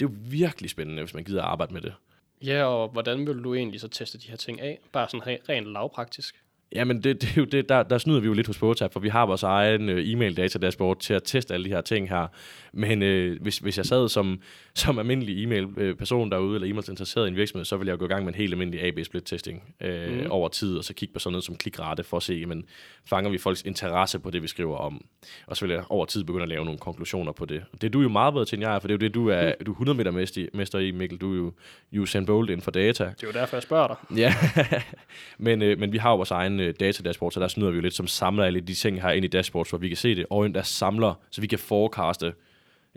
Det 0.00 0.06
er 0.06 0.10
jo 0.10 0.14
virkelig 0.20 0.70
spændende, 0.70 1.02
hvis 1.02 1.14
man 1.14 1.24
gider 1.24 1.42
at 1.42 1.48
arbejde 1.48 1.72
med 1.72 1.80
det. 1.80 1.94
Ja, 2.42 2.64
og 2.64 2.88
hvordan 2.88 3.26
vil 3.26 3.44
du 3.44 3.54
egentlig 3.54 3.80
så 3.80 3.88
teste 3.88 4.18
de 4.18 4.28
her 4.28 4.36
ting 4.36 4.60
af? 4.60 4.80
Bare 4.92 5.08
sådan 5.08 5.38
rent 5.48 5.66
lavpraktisk. 5.66 6.43
Jamen, 6.74 7.02
det, 7.02 7.22
det 7.22 7.28
er 7.28 7.34
jo 7.36 7.44
det, 7.44 7.68
der, 7.68 7.82
der 7.82 7.98
snyder 7.98 8.20
vi 8.20 8.26
jo 8.26 8.32
lidt 8.32 8.46
hos 8.46 8.58
ProTab, 8.58 8.92
for 8.92 9.00
vi 9.00 9.08
har 9.08 9.26
vores 9.26 9.42
egen 9.42 9.88
øh, 9.88 10.12
e-mail 10.12 10.36
data 10.36 10.58
dashboard 10.58 11.00
til 11.00 11.14
at 11.14 11.22
teste 11.24 11.54
alle 11.54 11.64
de 11.64 11.70
her 11.70 11.80
ting 11.80 12.08
her. 12.08 12.26
Men 12.72 13.02
øh, 13.02 13.42
hvis, 13.42 13.58
hvis 13.58 13.76
jeg 13.78 13.86
sad 13.86 14.08
som, 14.08 14.40
som 14.74 14.98
almindelig 14.98 15.44
e-mail-person 15.44 16.30
derude, 16.30 16.54
eller 16.54 16.68
e-mail 16.68 16.84
interesseret 16.88 17.26
i 17.26 17.28
en 17.28 17.36
virksomhed, 17.36 17.64
så 17.64 17.76
ville 17.76 17.90
jeg 17.90 17.98
gå 17.98 18.04
i 18.04 18.08
gang 18.08 18.24
med 18.24 18.32
en 18.32 18.38
helt 18.38 18.52
almindelig 18.52 18.82
AB-split-testing 18.82 19.74
øh, 19.80 20.24
mm. 20.24 20.30
over 20.30 20.48
tid, 20.48 20.76
og 20.76 20.84
så 20.84 20.94
kigge 20.94 21.12
på 21.12 21.18
sådan 21.18 21.32
noget 21.32 21.44
som 21.44 21.56
klikrate, 21.56 22.04
for 22.04 22.16
at 22.16 22.22
se, 22.22 22.34
jamen, 22.34 22.64
fanger 23.06 23.30
vi 23.30 23.38
folks 23.38 23.62
interesse 23.62 24.18
på 24.18 24.30
det, 24.30 24.42
vi 24.42 24.48
skriver 24.48 24.76
om. 24.76 25.04
Og 25.46 25.56
så 25.56 25.66
vil 25.66 25.74
jeg 25.74 25.84
over 25.88 26.06
tid 26.06 26.24
begynde 26.24 26.42
at 26.42 26.48
lave 26.48 26.64
nogle 26.64 26.78
konklusioner 26.78 27.32
på 27.32 27.44
det. 27.44 27.64
Det 27.72 27.84
er 27.84 27.90
du 27.90 28.00
jo 28.00 28.08
meget 28.08 28.34
bedre 28.34 28.44
til, 28.44 28.56
end 28.56 28.64
jeg 28.64 28.74
er, 28.74 28.78
for 28.78 28.88
det 28.88 28.94
er 28.94 28.96
jo 28.96 29.08
det, 29.08 29.14
du 29.14 29.28
er, 29.28 29.52
mm. 29.58 29.64
du 29.64 29.70
er 29.70 29.74
100 29.74 29.96
meter 29.96 30.10
mester, 30.10 30.46
mester 30.54 30.78
i, 30.78 30.90
Mikkel. 30.90 31.18
Du 31.18 31.32
er 31.32 31.52
jo 31.92 32.02
Usain 32.02 32.26
Bolt 32.26 32.50
inden 32.50 32.62
for 32.62 32.70
data. 32.70 33.04
Det 33.04 33.22
er 33.22 33.26
jo 33.26 33.32
derfor, 33.32 33.56
jeg 33.56 33.62
spørger 33.62 33.86
dig. 33.86 34.18
Ja, 34.18 34.34
men, 35.38 35.62
øh, 35.62 35.78
men 35.78 35.92
vi 35.92 35.98
har 35.98 36.10
jo 36.10 36.16
vores 36.16 36.30
egen 36.30 36.63
øh, 36.64 36.74
data 36.80 37.02
dashboard, 37.02 37.32
så 37.32 37.40
der 37.40 37.48
snyder 37.48 37.70
vi 37.70 37.76
jo 37.76 37.82
lidt 37.82 37.94
som 37.94 38.06
samler 38.06 38.44
alle 38.44 38.60
de 38.60 38.74
ting 38.74 39.02
her 39.02 39.10
ind 39.10 39.24
i 39.24 39.28
dashboards, 39.28 39.70
hvor 39.70 39.78
vi 39.78 39.88
kan 39.88 39.96
se 39.96 40.14
det, 40.14 40.26
og 40.30 40.54
der 40.54 40.62
samler, 40.62 41.14
så 41.30 41.40
vi 41.40 41.46
kan 41.46 41.58
forecaste, 41.58 42.32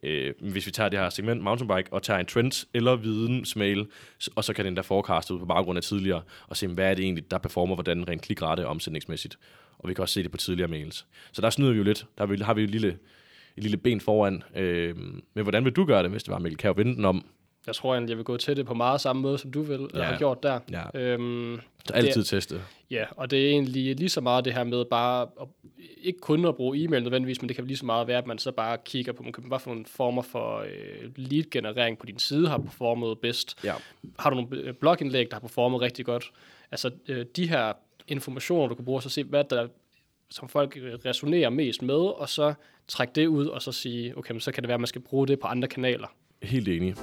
øh, 0.03 0.33
hvis 0.39 0.65
vi 0.65 0.71
tager 0.71 0.89
det 0.89 0.99
her 0.99 1.09
segment 1.09 1.41
mountainbike 1.41 1.93
og 1.93 2.03
tager 2.03 2.19
en 2.19 2.25
trend 2.25 2.67
eller 2.73 2.95
vidensmail, 2.95 3.87
og 4.35 4.43
så 4.43 4.53
kan 4.53 4.65
den 4.65 4.75
der 4.75 4.81
forecaste 4.81 5.33
ud 5.33 5.39
på 5.39 5.45
baggrund 5.45 5.77
af 5.77 5.83
tidligere, 5.83 6.21
og 6.47 6.57
se, 6.57 6.67
hvad 6.67 6.91
er 6.91 6.93
det 6.93 7.03
egentlig, 7.03 7.31
der 7.31 7.37
performer, 7.37 7.75
hvordan 7.75 8.09
rent 8.09 8.21
klikrate 8.21 8.67
omsætningsmæssigt. 8.67 9.37
Og 9.79 9.89
vi 9.89 9.93
kan 9.93 10.01
også 10.01 10.13
se 10.13 10.23
det 10.23 10.31
på 10.31 10.37
tidligere 10.37 10.69
mails. 10.69 11.05
Så 11.31 11.41
der 11.41 11.49
snyder 11.49 11.71
vi 11.71 11.77
jo 11.77 11.83
lidt. 11.83 12.05
Der 12.17 12.25
har 12.25 12.33
vi, 12.33 12.37
har 12.37 12.53
vi 12.53 12.61
jo 12.61 12.65
et 12.65 12.71
lille, 12.71 12.97
et 13.57 13.63
lille 13.63 13.77
ben 13.77 14.01
foran. 14.01 14.43
Øh, 14.55 14.95
men 15.33 15.43
hvordan 15.43 15.65
vil 15.65 15.73
du 15.73 15.85
gøre 15.85 16.03
det, 16.03 16.11
hvis 16.11 16.23
det 16.23 16.31
var, 16.31 16.39
Mikkel? 16.39 16.57
Kan 16.57 16.67
jeg 16.67 16.77
jo 16.77 16.81
vende 16.81 16.95
den 16.95 17.05
om? 17.05 17.25
Jeg 17.67 17.75
tror 17.75 17.93
egentlig, 17.93 18.09
jeg 18.09 18.17
vil 18.17 18.25
gå 18.25 18.37
til 18.37 18.57
det 18.57 18.65
på 18.65 18.73
meget 18.73 19.01
samme 19.01 19.21
måde, 19.21 19.37
som 19.37 19.51
du 19.51 19.61
vil 19.61 19.87
ja. 19.93 20.03
have 20.03 20.17
gjort 20.17 20.43
der. 20.43 20.59
Ja. 20.71 20.99
Øhm, 20.99 21.59
så 21.87 21.93
altid 21.93 22.21
det, 22.21 22.25
teste. 22.25 22.61
Ja, 22.91 23.05
og 23.11 23.31
det 23.31 23.45
er 23.45 23.49
egentlig 23.49 23.95
lige 23.95 24.09
så 24.09 24.21
meget 24.21 24.45
det 24.45 24.53
her 24.53 24.63
med 24.63 24.85
bare, 24.85 25.27
at, 25.41 25.47
ikke 26.01 26.19
kun 26.19 26.45
at 26.45 26.55
bruge 26.55 26.83
e-mail 26.83 27.03
nødvendigvis, 27.03 27.41
men 27.41 27.47
det 27.49 27.55
kan 27.55 27.65
lige 27.65 27.77
så 27.77 27.85
meget 27.85 28.07
være, 28.07 28.17
at 28.17 28.27
man 28.27 28.37
så 28.37 28.51
bare 28.51 28.77
kigger 28.85 29.13
på, 29.13 29.23
hvad 29.47 29.59
for 29.59 29.69
nogle 29.69 29.85
former 29.85 30.21
for 30.21 30.59
øh, 30.59 31.11
lead-generering 31.15 31.97
på 31.97 32.05
din 32.05 32.19
side 32.19 32.47
har 32.47 32.57
performet 32.57 33.19
bedst. 33.19 33.63
Ja. 33.63 33.73
Har 34.19 34.29
du 34.29 34.35
nogle 34.35 34.57
øh, 34.57 34.73
blogindlæg, 34.73 35.27
der 35.29 35.35
har 35.35 35.41
performet 35.41 35.81
rigtig 35.81 36.05
godt? 36.05 36.31
Altså 36.71 36.91
øh, 37.07 37.25
de 37.35 37.49
her 37.49 37.73
informationer, 38.07 38.67
du 38.67 38.75
kan 38.75 38.85
bruge, 38.85 39.01
så 39.01 39.09
se, 39.09 39.23
hvad 39.23 39.43
der 39.43 39.67
som 40.29 40.49
folk 40.49 40.77
øh, 40.77 40.93
resonerer 40.93 41.49
mest 41.49 41.81
med, 41.81 41.95
og 41.95 42.29
så 42.29 42.53
trække 42.87 43.11
det 43.15 43.27
ud, 43.27 43.45
og 43.45 43.61
så 43.61 43.71
sige, 43.71 44.17
okay, 44.17 44.31
men 44.31 44.39
så 44.39 44.51
kan 44.51 44.63
det 44.63 44.67
være, 44.67 44.75
at 44.75 44.81
man 44.81 44.87
skal 44.87 45.01
bruge 45.01 45.27
det 45.27 45.39
på 45.39 45.47
andre 45.47 45.67
kanaler. 45.67 46.07
Helt 46.43 46.67
enig. 46.67 46.95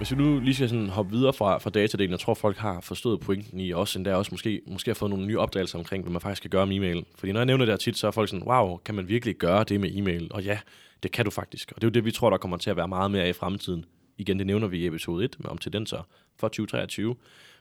Hvis 0.00 0.10
vi 0.10 0.16
nu 0.16 0.40
lige 0.40 0.54
skal 0.54 0.68
sådan 0.68 0.88
hoppe 0.88 1.12
videre 1.12 1.32
fra, 1.32 1.58
fra 1.58 1.70
datadelen, 1.70 2.10
jeg 2.10 2.20
tror, 2.20 2.34
folk 2.34 2.56
har 2.56 2.80
forstået 2.80 3.20
pointen 3.20 3.60
i 3.60 3.70
også, 3.72 3.98
endda 3.98 4.14
også 4.14 4.28
måske, 4.32 4.60
måske 4.66 4.90
har 4.90 4.94
fået 4.94 5.10
nogle 5.10 5.26
nye 5.26 5.38
opdagelser 5.38 5.78
omkring, 5.78 6.02
hvad 6.04 6.12
man 6.12 6.20
faktisk 6.20 6.42
kan 6.42 6.50
gøre 6.50 6.66
med 6.66 6.76
e-mail. 6.76 7.04
Fordi 7.14 7.32
når 7.32 7.40
jeg 7.40 7.46
nævner 7.46 7.64
det 7.64 7.72
her 7.72 7.76
tit, 7.76 7.98
så 7.98 8.06
er 8.06 8.10
folk 8.10 8.28
sådan, 8.28 8.48
wow, 8.48 8.76
kan 8.76 8.94
man 8.94 9.08
virkelig 9.08 9.36
gøre 9.36 9.64
det 9.64 9.80
med 9.80 9.90
e-mail? 9.94 10.28
Og 10.30 10.42
ja, 10.42 10.58
det 11.02 11.12
kan 11.12 11.24
du 11.24 11.30
faktisk. 11.30 11.72
Og 11.72 11.76
det 11.76 11.86
er 11.86 11.90
jo 11.90 11.92
det, 11.92 12.04
vi 12.04 12.10
tror, 12.10 12.30
der 12.30 12.36
kommer 12.36 12.56
til 12.56 12.70
at 12.70 12.76
være 12.76 12.88
meget 12.88 13.10
mere 13.10 13.22
af 13.22 13.28
i 13.28 13.32
fremtiden. 13.32 13.84
Igen, 14.18 14.38
det 14.38 14.46
nævner 14.46 14.66
vi 14.66 14.78
i 14.78 14.86
episode 14.86 15.24
1 15.24 15.36
om 15.44 15.58
tendenser 15.58 16.08
for 16.38 16.48
2023. 16.48 17.16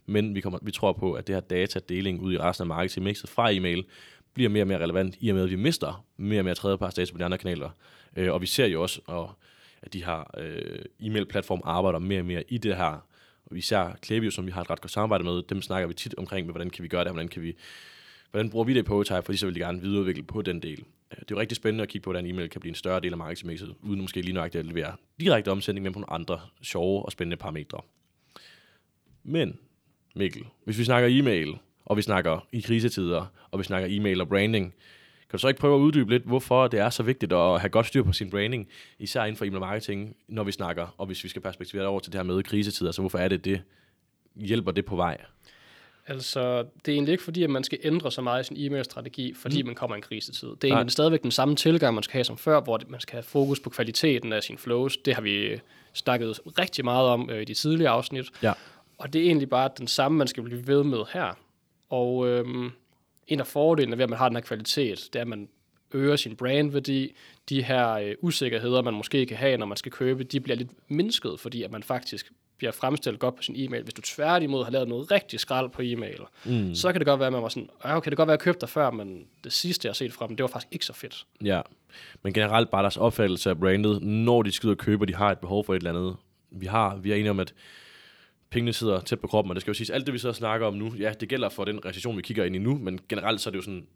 Men 0.05 0.36
vi, 0.36 0.41
kommer, 0.41 0.60
vi 0.62 0.72
tror 0.72 0.93
på, 0.93 1.13
at 1.13 1.27
det 1.27 1.36
her 1.36 1.41
datadeling 1.41 2.22
ud 2.22 2.34
i 2.34 2.38
resten 2.38 2.63
af 2.63 2.67
marketingmixet 2.67 3.29
fra 3.29 3.51
e-mail 3.51 3.86
bliver 4.34 4.50
mere 4.50 4.63
og 4.63 4.67
mere 4.67 4.84
relevant, 4.84 5.15
i 5.19 5.29
og 5.29 5.36
med, 5.36 5.43
at 5.43 5.50
vi 5.50 5.55
mister 5.55 6.05
mere 6.17 6.39
og 6.39 6.46
mere 6.46 6.55
tredjeparts 6.55 6.96
data 6.96 7.12
på 7.12 7.17
de 7.17 7.25
andre 7.25 7.38
kanaler. 7.38 7.69
Øh, 8.15 8.34
og 8.34 8.41
vi 8.41 8.46
ser 8.46 8.65
jo 8.65 8.81
også, 8.81 9.01
og 9.05 9.31
at 9.81 9.93
de 9.93 10.05
her 10.05 10.31
øh, 10.38 10.86
e-mail-platform 11.00 11.62
arbejder 11.63 12.00
mere 12.00 12.19
og 12.19 12.25
mere 12.25 12.43
i 12.48 12.57
det 12.57 12.77
her. 12.77 13.05
Og 13.45 13.57
især 13.57 13.98
Klaviyo, 14.01 14.31
som 14.31 14.45
vi 14.45 14.51
har 14.51 14.62
et 14.62 14.69
ret 14.69 14.81
godt 14.81 14.91
samarbejde 14.91 15.24
med, 15.24 15.43
dem 15.43 15.62
snakker 15.62 15.88
vi 15.88 15.93
tit 15.93 16.15
omkring, 16.17 16.45
med, 16.45 16.53
hvordan 16.53 16.69
kan 16.69 16.83
vi 16.83 16.88
gøre 16.88 17.03
det, 17.03 17.12
hvordan 17.12 17.27
kan 17.27 17.41
vi 17.41 17.55
hvordan 18.31 18.50
bruger 18.50 18.65
vi 18.65 18.74
det 18.74 18.79
i 18.79 18.83
Powertype, 18.83 19.21
fordi 19.21 19.38
så 19.38 19.45
vil 19.45 19.55
de 19.55 19.59
gerne 19.59 19.81
videreudvikle 19.81 20.24
på 20.24 20.41
den 20.41 20.62
del. 20.62 20.79
Øh, 21.12 21.19
det 21.19 21.31
er 21.31 21.36
jo 21.36 21.39
rigtig 21.39 21.55
spændende 21.55 21.81
at 21.81 21.89
kigge 21.89 22.03
på, 22.03 22.12
hvordan 22.12 22.25
e-mail 22.25 22.50
kan 22.50 22.62
blive 22.62 22.71
en 22.71 22.75
større 22.75 23.00
del 23.00 23.12
af 23.12 23.17
marketingmixet, 23.17 23.75
uden 23.81 24.01
måske 24.01 24.21
lige 24.21 24.33
nøjagtigt 24.33 24.59
at 24.59 24.65
levere 24.65 24.95
direkte 25.19 25.51
omsætning, 25.51 25.83
men 25.83 25.93
på 25.93 26.00
nogle 26.00 26.13
andre 26.13 26.39
sjove 26.62 27.05
og 27.05 27.12
spændende 27.12 27.38
parametre. 27.38 27.81
Men, 29.24 29.59
Mikkel, 30.15 30.45
hvis 30.63 30.77
vi 30.77 30.83
snakker 30.83 31.09
e-mail, 31.19 31.57
og 31.86 31.98
vi 31.98 32.01
snakker 32.01 32.48
i 32.51 32.59
krisetider, 32.59 33.25
og 33.51 33.59
vi 33.59 33.63
snakker 33.63 33.88
e-mail 33.91 34.21
og 34.21 34.29
branding, 34.29 34.74
kan 35.29 35.38
du 35.38 35.41
så 35.41 35.48
ikke 35.48 35.59
prøve 35.59 35.75
at 35.75 35.79
uddybe 35.79 36.09
lidt, 36.09 36.24
hvorfor 36.24 36.67
det 36.67 36.79
er 36.79 36.89
så 36.89 37.03
vigtigt 37.03 37.33
at 37.33 37.59
have 37.59 37.69
godt 37.69 37.86
styr 37.86 38.03
på 38.03 38.13
sin 38.13 38.29
branding, 38.29 38.67
især 39.00 39.24
inden 39.24 39.36
for 39.36 39.45
e-mail 39.45 39.59
marketing, 39.59 40.15
når 40.27 40.43
vi 40.43 40.51
snakker, 40.51 40.95
og 40.98 41.05
hvis 41.05 41.24
vi 41.24 41.29
skal 41.29 41.41
perspektivere 41.41 41.88
over 41.88 42.00
til 42.00 42.12
det 42.12 42.19
her 42.19 42.24
med 42.24 42.43
krisetider, 42.43 42.91
så 42.91 43.01
hvorfor 43.01 43.17
er 43.17 43.27
det 43.27 43.45
det? 43.45 43.62
Hjælper 44.36 44.71
det 44.71 44.86
på 44.86 44.95
vej? 44.95 45.17
Altså, 46.07 46.57
det 46.86 46.91
er 46.91 46.95
egentlig 46.95 47.12
ikke 47.12 47.24
fordi, 47.24 47.43
at 47.43 47.50
man 47.50 47.63
skal 47.63 47.79
ændre 47.83 48.12
så 48.12 48.21
meget 48.21 48.43
i 48.43 48.48
sin 48.48 48.57
e-mail-strategi, 48.59 49.33
fordi 49.33 49.62
mm. 49.62 49.65
man 49.65 49.75
kommer 49.75 49.95
i 49.95 49.98
en 49.98 50.01
krisetid. 50.01 50.48
Det 50.48 50.63
er 50.63 50.74
egentlig 50.74 50.91
stadigvæk 50.91 51.24
den 51.24 51.31
samme 51.31 51.55
tilgang, 51.55 51.93
man 51.93 52.03
skal 52.03 52.13
have 52.13 52.24
som 52.24 52.38
før, 52.38 52.62
hvor 52.62 52.79
man 52.88 53.00
skal 53.00 53.15
have 53.15 53.24
fokus 53.24 53.59
på 53.59 53.69
kvaliteten 53.69 54.33
af 54.33 54.43
sine 54.43 54.57
flows. 54.57 54.98
Det 54.98 55.15
har 55.15 55.21
vi 55.21 55.59
snakket 55.93 56.39
rigtig 56.59 56.86
meget 56.86 57.07
om 57.07 57.29
øh, 57.29 57.41
i 57.41 57.45
de 57.45 57.53
tidligere 57.53 57.91
afsnit. 57.91 58.25
Ja. 58.43 58.53
Og 58.98 59.13
det 59.13 59.21
er 59.21 59.25
egentlig 59.25 59.50
bare 59.50 59.69
den 59.77 59.88
samme, 59.88 60.17
man 60.17 60.27
skal 60.27 60.43
blive 60.43 60.67
ved 60.67 60.83
med 60.83 61.00
her. 61.13 61.38
Og 61.89 62.27
øhm, 62.27 62.71
en 63.29 63.39
af 63.39 63.48
fordelene 63.48 63.98
ved, 63.98 64.03
at 64.03 64.09
man 64.09 64.19
har 64.19 64.29
den 64.29 64.36
her 64.36 64.41
kvalitet, 64.41 65.09
det 65.13 65.19
er, 65.19 65.21
at 65.21 65.27
man 65.27 65.50
øger 65.93 66.15
sin 66.15 66.36
brandværdi. 66.36 67.15
De 67.50 67.63
her 67.63 67.91
øh, 67.91 68.15
usikkerheder, 68.21 68.81
man 68.81 68.93
måske 68.93 69.25
kan 69.25 69.38
have, 69.38 69.57
når 69.57 69.65
man 69.65 69.77
skal 69.77 69.91
købe, 69.91 70.24
de 70.24 70.39
bliver 70.39 70.55
lidt 70.57 70.69
mindsket, 70.88 71.39
fordi 71.39 71.63
at 71.63 71.71
man 71.71 71.83
faktisk 71.83 72.31
bliver 72.57 72.71
fremstillet 72.71 73.19
godt 73.19 73.36
på 73.36 73.43
sin 73.43 73.55
e-mail. 73.57 73.83
Hvis 73.83 73.93
du 73.93 74.01
tværtimod 74.01 74.63
har 74.63 74.71
lavet 74.71 74.88
noget 74.88 75.12
rigtig 75.12 75.39
skrald 75.39 75.69
på 75.69 75.81
e-mail, 75.81 76.19
mm. 76.45 76.75
så 76.75 76.91
kan 76.91 77.00
det 77.00 77.07
godt 77.07 77.19
være, 77.19 77.27
at 77.27 77.33
man 77.33 77.41
var 77.41 77.50
sådan, 77.50 77.69
ja, 77.86 77.98
okay, 77.98 78.05
det 78.05 78.17
kan 78.17 78.17
godt 78.17 78.27
være, 78.27 78.33
at 78.33 78.39
jeg 78.39 78.43
købte 78.43 78.62
dig 78.62 78.69
før, 78.69 78.91
men 78.91 79.25
det 79.43 79.53
sidste, 79.53 79.86
jeg 79.86 79.89
har 79.89 79.95
set 79.95 80.13
fra 80.13 80.27
dem, 80.27 80.36
det 80.36 80.43
var 80.43 80.48
faktisk 80.48 80.74
ikke 80.74 80.86
så 80.86 80.93
fedt. 80.93 81.25
Ja, 81.43 81.62
men 82.24 82.33
generelt 82.33 82.69
bare 82.69 82.81
deres 82.81 82.98
opfattelse 82.98 83.50
af 83.50 83.59
brandet, 83.59 84.01
når 84.01 84.43
de 84.43 84.51
ud 84.65 84.71
og 84.71 84.77
købe, 84.77 85.03
og 85.03 85.07
de 85.07 85.15
har 85.15 85.31
et 85.31 85.39
behov 85.39 85.65
for 85.65 85.74
et 85.74 85.77
eller 85.77 85.89
andet. 85.89 86.15
Vi 86.51 86.65
har, 86.65 86.95
vi 86.95 87.12
er 87.12 87.15
enige 87.15 87.29
om, 87.29 87.39
at 87.39 87.53
pengene 88.51 88.74
sidder 88.74 89.01
tæt 89.01 89.20
på 89.20 89.27
kroppen, 89.27 89.51
og 89.51 89.56
det 89.56 89.62
skal 89.62 89.72
jo 89.72 89.75
siges, 89.75 89.89
alt 89.89 90.06
det, 90.06 90.13
vi 90.13 90.20
så 90.20 90.34
snakker 90.34 90.68
om 90.68 90.74
nu, 90.74 90.94
ja, 91.00 91.13
det 91.20 91.29
gælder 91.29 91.50
for 91.50 91.65
den 91.65 91.86
recession, 91.86 92.18
vi 92.18 92.22
kigger 92.22 92.44
ind 92.44 92.56
i 92.56 92.60
nu, 92.60 92.77
men 92.77 93.00
generelt 93.10 93.41
så 93.41 93.50
er 93.50 93.51
det 93.51 93.58
jo 93.58 93.62
sådan, 93.62 93.88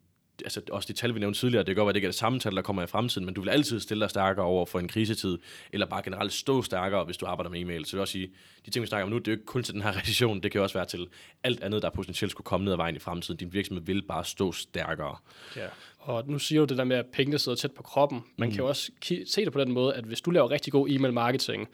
altså 0.43 0.61
også 0.71 0.87
de 0.87 0.93
tal, 0.93 1.15
vi 1.15 1.19
nævnte 1.19 1.39
tidligere, 1.39 1.63
det 1.63 1.67
kan 1.67 1.75
godt 1.75 1.85
være, 1.85 1.89
at 1.89 1.93
det 1.93 1.97
ikke 1.97 2.05
er 2.05 2.11
det 2.11 2.19
samme 2.19 2.39
tal, 2.39 2.55
der 2.55 2.61
kommer 2.61 2.83
i 2.83 2.87
fremtiden, 2.87 3.25
men 3.25 3.35
du 3.35 3.41
vil 3.41 3.49
altid 3.49 3.79
stille 3.79 4.01
dig 4.01 4.09
stærkere 4.09 4.45
over 4.45 4.65
for 4.65 4.79
en 4.79 4.87
krisetid, 4.87 5.37
eller 5.71 5.85
bare 5.85 6.01
generelt 6.03 6.33
stå 6.33 6.61
stærkere, 6.61 7.03
hvis 7.03 7.17
du 7.17 7.25
arbejder 7.25 7.49
med 7.49 7.61
e-mail. 7.61 7.85
Så 7.85 7.89
det 7.89 7.93
vil 7.93 8.01
også 8.01 8.11
sige, 8.11 8.29
de 8.65 8.69
ting, 8.69 8.81
vi 8.81 8.87
snakker 8.87 9.03
om 9.03 9.09
nu, 9.09 9.17
det 9.17 9.27
er 9.27 9.31
jo 9.31 9.35
ikke 9.35 9.45
kun 9.45 9.63
til 9.63 9.73
den 9.73 9.81
her 9.81 9.97
recession, 9.97 10.43
det 10.43 10.51
kan 10.51 10.61
også 10.61 10.77
være 10.77 10.85
til 10.85 11.07
alt 11.43 11.63
andet, 11.63 11.81
der 11.81 11.89
potentielt 11.89 12.31
skulle 12.31 12.45
komme 12.45 12.63
ned 12.63 12.71
ad 12.71 12.77
vejen 12.77 12.95
i 12.95 12.99
fremtiden. 12.99 13.37
Din 13.37 13.53
virksomhed 13.53 13.85
vil 13.85 14.01
bare 14.01 14.25
stå 14.25 14.51
stærkere. 14.51 15.17
Ja. 15.55 15.67
Og 15.99 16.23
nu 16.27 16.39
siger 16.39 16.61
du 16.61 16.65
det 16.65 16.77
der 16.77 16.83
med, 16.83 16.97
at 16.97 17.05
pengene 17.13 17.39
sidder 17.39 17.55
tæt 17.55 17.71
på 17.71 17.83
kroppen. 17.83 18.23
Man 18.37 18.49
mm. 18.49 18.53
kan 18.53 18.61
jo 18.61 18.67
også 18.67 18.91
se 19.25 19.45
det 19.45 19.53
på 19.53 19.59
den 19.59 19.71
måde, 19.71 19.93
at 19.95 20.03
hvis 20.03 20.21
du 20.21 20.31
laver 20.31 20.51
rigtig 20.51 20.73
god 20.73 20.89
e-mail 20.89 21.13
marketing, 21.13 21.67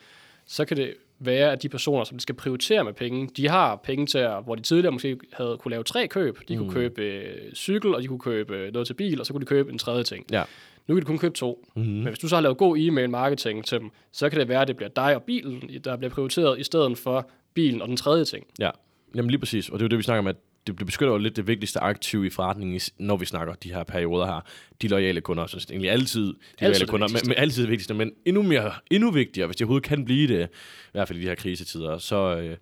så 0.46 0.66
kan 0.66 0.78
det 0.78 0.94
være, 1.20 1.52
at 1.52 1.64
de 1.64 1.70
personer, 1.70 2.04
som 2.04 2.20
skal 2.20 2.36
prioritere 2.36 2.84
med 2.84 2.94
penge, 2.94 3.30
de 3.38 3.50
har 3.50 3.76
penge 3.76 4.06
til, 4.06 4.18
at, 4.18 4.44
hvor 4.44 4.56
de 4.56 4.62
tidligere 4.62 4.92
måske 4.92 5.18
havde 5.34 5.58
kunne 5.60 5.70
lave 5.70 5.84
tre 5.84 6.08
køb. 6.08 6.40
De 6.48 6.58
mm. 6.58 6.64
kunne 6.64 6.74
købe 6.74 7.02
øh, 7.02 7.54
cykel, 7.54 7.96
og 7.96 8.02
de 8.02 8.08
kunne 8.08 8.20
købe 8.20 8.56
øh, 8.56 8.74
noget 8.74 8.88
til 8.88 8.94
bil, 8.94 9.20
og 9.20 9.26
så 9.26 9.34
kunne 9.34 9.42
de 9.42 9.46
købe 9.46 9.72
en 9.72 9.78
tredje 9.78 10.04
ting. 10.04 10.26
Ja. 10.32 10.44
Nu 10.88 10.96
kan 10.96 11.02
de 11.02 11.06
kun 11.06 11.18
købe 11.18 11.36
to. 11.36 11.68
Mm-hmm. 11.76 11.94
Men 11.94 12.08
hvis 12.08 12.20
du 12.20 12.28
så 12.28 12.36
har 12.36 12.42
lavet 12.42 12.58
god 12.58 12.78
e-mail 12.80 13.10
marketing 13.10 13.66
til 13.66 13.80
dem, 13.80 13.90
så 14.12 14.30
kan 14.30 14.40
det 14.40 14.48
være, 14.48 14.62
at 14.62 14.68
det 14.68 14.78
bliver 14.78 14.90
dig 14.90 15.16
og 15.16 15.24
bilen, 15.24 15.70
der 15.84 15.98
bliver 15.98 16.12
prioriteret, 16.12 16.60
i 16.60 16.64
stedet 16.64 16.98
for 16.98 17.30
bilen 17.54 17.82
og 17.82 17.88
den 17.88 17.98
tredje 17.98 18.26
ting. 18.26 18.46
Ja, 18.60 18.70
Jamen 19.16 19.32
lige 19.32 19.40
præcis. 19.40 19.70
Og 19.70 19.80
det 19.80 19.84
er 19.84 19.86
jo 19.86 19.90
det, 19.90 19.98
vi 19.98 20.04
snakker 20.04 20.20
om, 20.20 20.28
at 20.28 20.36
det, 20.70 20.80
det 20.80 20.86
beskytter 20.86 21.14
jo 21.14 21.18
lidt 21.18 21.36
det 21.36 21.48
vigtigste 21.48 21.80
aktiv 21.80 22.26
i 22.26 22.30
forretningen, 22.30 22.80
når 22.98 23.18
vi 23.18 23.26
snakker 23.26 23.54
de 23.54 23.74
her 23.74 23.84
perioder 23.84 24.26
her. 24.26 24.40
De 24.82 24.88
loyale 24.88 25.22
kunder, 25.22 25.48
så 25.48 25.58
det 25.58 25.66
er 25.66 25.72
egentlig 25.72 25.92
altid 25.92 26.26
de 26.28 26.34
altid 26.60 26.80
loyale 26.80 26.88
kunder, 26.88 27.08
men, 27.08 27.22
men 27.26 27.38
altid 27.38 27.62
det 27.62 27.70
vigtigste, 27.70 27.94
men 27.94 28.12
endnu, 28.26 28.42
mere, 28.42 28.72
endnu 28.92 29.12
vigtigere, 29.12 29.48
hvis 29.48 29.56
de 29.56 29.64
overhovedet 29.64 29.88
kan 29.88 30.06
blive 30.06 30.28
det, 30.28 30.50
i 30.86 30.92
hvert 30.92 31.08
fald 31.08 31.20
i 31.20 31.22
de 31.22 31.28
her 31.28 31.36
krisetider, 31.36 31.98
så, 31.98 32.38
øh, 32.38 32.58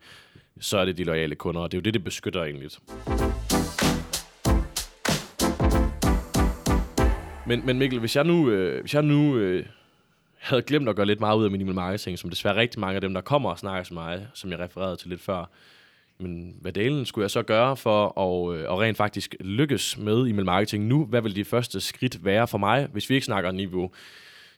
så 0.59 0.77
er 0.77 0.85
det 0.85 0.97
de 0.97 1.03
loyale 1.03 1.35
kunder, 1.35 1.61
og 1.61 1.71
det 1.71 1.77
er 1.77 1.79
jo 1.79 1.83
det, 1.83 1.93
det 1.93 2.03
beskytter 2.03 2.43
egentlig. 2.43 2.69
Men, 7.47 7.65
men 7.65 7.79
Mikkel, 7.79 7.99
hvis 7.99 8.15
jeg 8.15 8.23
nu, 8.23 8.49
øh, 8.49 8.81
hvis 8.81 8.93
jeg 8.93 9.03
nu 9.03 9.37
øh, 9.37 9.65
havde 10.37 10.61
glemt 10.61 10.89
at 10.89 10.95
gøre 10.95 11.05
lidt 11.05 11.19
meget 11.19 11.37
ud 11.37 11.45
af 11.45 11.51
minimal 11.51 11.75
marketing, 11.75 12.19
som 12.19 12.29
desværre 12.29 12.55
rigtig 12.55 12.79
mange 12.79 12.95
af 12.95 13.01
dem, 13.01 13.13
der 13.13 13.21
kommer 13.21 13.49
og 13.49 13.59
snakker 13.59 13.83
til 13.83 13.93
mig, 13.93 14.27
som 14.33 14.51
jeg 14.51 14.59
refererede 14.59 14.95
til 14.95 15.09
lidt 15.09 15.21
før, 15.21 15.49
men 16.19 16.55
hvad 16.61 16.71
delen 16.73 17.05
skulle 17.05 17.23
jeg 17.23 17.31
så 17.31 17.43
gøre 17.43 17.77
for 17.77 18.19
at, 18.19 18.57
øh, 18.57 18.63
at 18.63 18.79
rent 18.79 18.97
faktisk 18.97 19.35
lykkes 19.39 19.97
med 19.97 20.27
e-mail 20.29 20.45
marketing 20.45 20.85
nu? 20.85 21.05
Hvad 21.05 21.21
vil 21.21 21.35
de 21.35 21.45
første 21.45 21.81
skridt 21.81 22.25
være 22.25 22.47
for 22.47 22.57
mig, 22.57 22.87
hvis 22.91 23.09
vi 23.09 23.15
ikke 23.15 23.25
snakker 23.25 23.51
niveau 23.51 23.91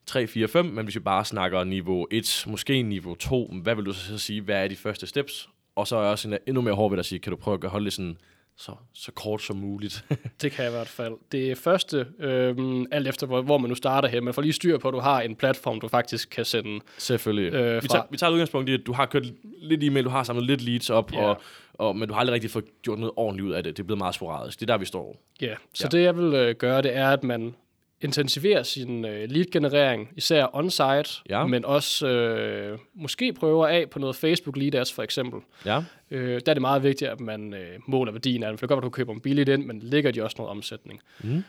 3, 0.06 0.28
4, 0.28 0.48
5, 0.48 0.66
men 0.66 0.86
hvis 0.86 0.96
vi 0.96 1.00
bare 1.00 1.26
snakker 1.26 1.64
niveau 1.64 2.08
1, 2.12 2.46
måske 2.48 2.82
niveau 2.82 3.16
2, 3.16 3.54
hvad 3.64 3.76
vil 3.76 3.86
du 3.86 3.94
så 3.94 4.18
sige, 4.18 4.42
hvad 4.42 4.64
er 4.64 4.68
de 4.68 4.76
første 4.76 5.08
steps? 5.08 5.50
Og 5.76 5.88
så 5.88 5.96
er 5.96 6.02
jeg 6.02 6.12
også 6.12 6.38
endnu 6.48 6.62
mere 6.62 6.74
hård 6.74 6.92
ved 6.92 7.00
at 7.00 7.06
sige, 7.06 7.20
kan 7.20 7.32
du 7.32 7.38
prøve 7.38 7.60
at 7.64 7.70
holde 7.70 7.86
det 7.86 7.94
sådan 7.94 8.18
så, 8.60 8.72
så 8.94 9.12
kort 9.12 9.42
som 9.42 9.58
muligt. 9.58 10.06
det 10.42 10.52
kan 10.52 10.64
jeg 10.64 10.72
i 10.72 10.76
hvert 10.76 10.88
fald. 10.88 11.14
Det 11.32 11.58
første, 11.58 12.08
øhm, 12.20 12.86
alt 12.92 13.08
efter 13.08 13.28
hvor, 13.28 13.42
hvor 13.42 13.58
man 13.58 13.70
nu 13.70 13.76
starter 13.76 14.10
her, 14.10 14.22
man 14.22 14.34
får 14.34 14.42
lige 14.42 14.54
styr 14.54 14.78
på, 14.78 14.88
at 14.88 14.94
du 14.94 15.00
har 15.00 15.22
en 15.22 15.36
platform, 15.36 15.80
du 15.80 15.88
faktisk 15.88 16.30
kan 16.30 16.46
sende 16.46 16.80
Selvfølgelig. 16.98 17.54
Øh, 17.54 17.84
vi, 17.84 17.88
tager, 17.88 18.04
vi 18.12 18.18
tager 18.18 18.32
udgangspunkt 18.32 18.70
i, 18.70 18.74
at 18.74 18.82
du 18.86 18.94
har 18.94 19.06
kørt 19.06 19.26
lidt 19.44 19.84
e-mail, 19.84 20.06
du 20.06 20.10
har 20.10 20.24
samlet 20.24 20.46
lidt 20.46 20.62
leads 20.62 20.90
op, 20.90 21.14
ja. 21.14 21.22
og, 21.22 21.42
og, 21.74 21.96
men 21.96 22.08
du 22.08 22.14
har 22.14 22.20
aldrig 22.20 22.34
rigtig 22.34 22.52
fået 22.52 22.66
gjort 22.82 23.00
noget 23.00 23.14
ordentligt 23.16 23.48
ud 23.48 23.54
af 23.54 23.64
det. 23.64 23.78
Det 23.78 23.84
er 23.84 23.88
blevet 23.88 23.98
meget 23.98 24.16
sporadisk. 24.16 24.60
Det 24.60 24.70
er 24.70 24.74
der, 24.74 24.78
vi 24.78 24.86
står. 24.86 25.16
Ja, 25.42 25.56
så 25.74 25.84
ja. 25.94 25.98
det 25.98 26.04
jeg 26.04 26.18
vil 26.18 26.34
øh, 26.34 26.56
gøre, 26.56 26.82
det 26.82 26.96
er, 26.96 27.10
at 27.10 27.24
man 27.24 27.56
intensivere 28.02 28.64
sin 28.64 29.06
øh, 29.06 29.30
lead-generering, 29.30 30.10
især 30.16 30.48
on-site, 30.54 31.22
ja. 31.30 31.46
men 31.46 31.66
også 31.66 32.08
øh, 32.08 32.78
måske 32.94 33.34
prøver 33.34 33.68
af 33.68 33.90
på 33.90 34.00
noget 34.00 34.16
Facebook 34.16 34.58
lead 34.58 34.76
ads 34.76 34.94
for 34.94 35.04
eksempel. 35.04 35.40
Ja. 35.66 35.84
Øh, 36.12 36.42
der 36.46 36.52
er 36.52 36.54
det 36.54 36.62
meget 36.62 36.84
vigtigt, 36.84 37.12
at 37.12 37.20
man 37.20 37.54
øh, 37.54 37.80
måler 37.88 38.12
værdien 38.12 38.44
af 38.44 38.50
den, 38.50 38.58
for 38.58 38.66
det 38.66 38.70
kan 38.70 38.76
godt 38.76 38.86
at 38.86 38.88
du 38.88 38.90
køber 38.90 39.14
dem 39.14 39.22
billigt 39.22 39.50
ind, 39.50 39.66
men 39.66 39.80
ligger 39.80 40.12
de 40.12 40.24
også 40.24 40.36
noget 40.38 40.52
omsætning. 40.52 41.02
Mm. 41.24 41.44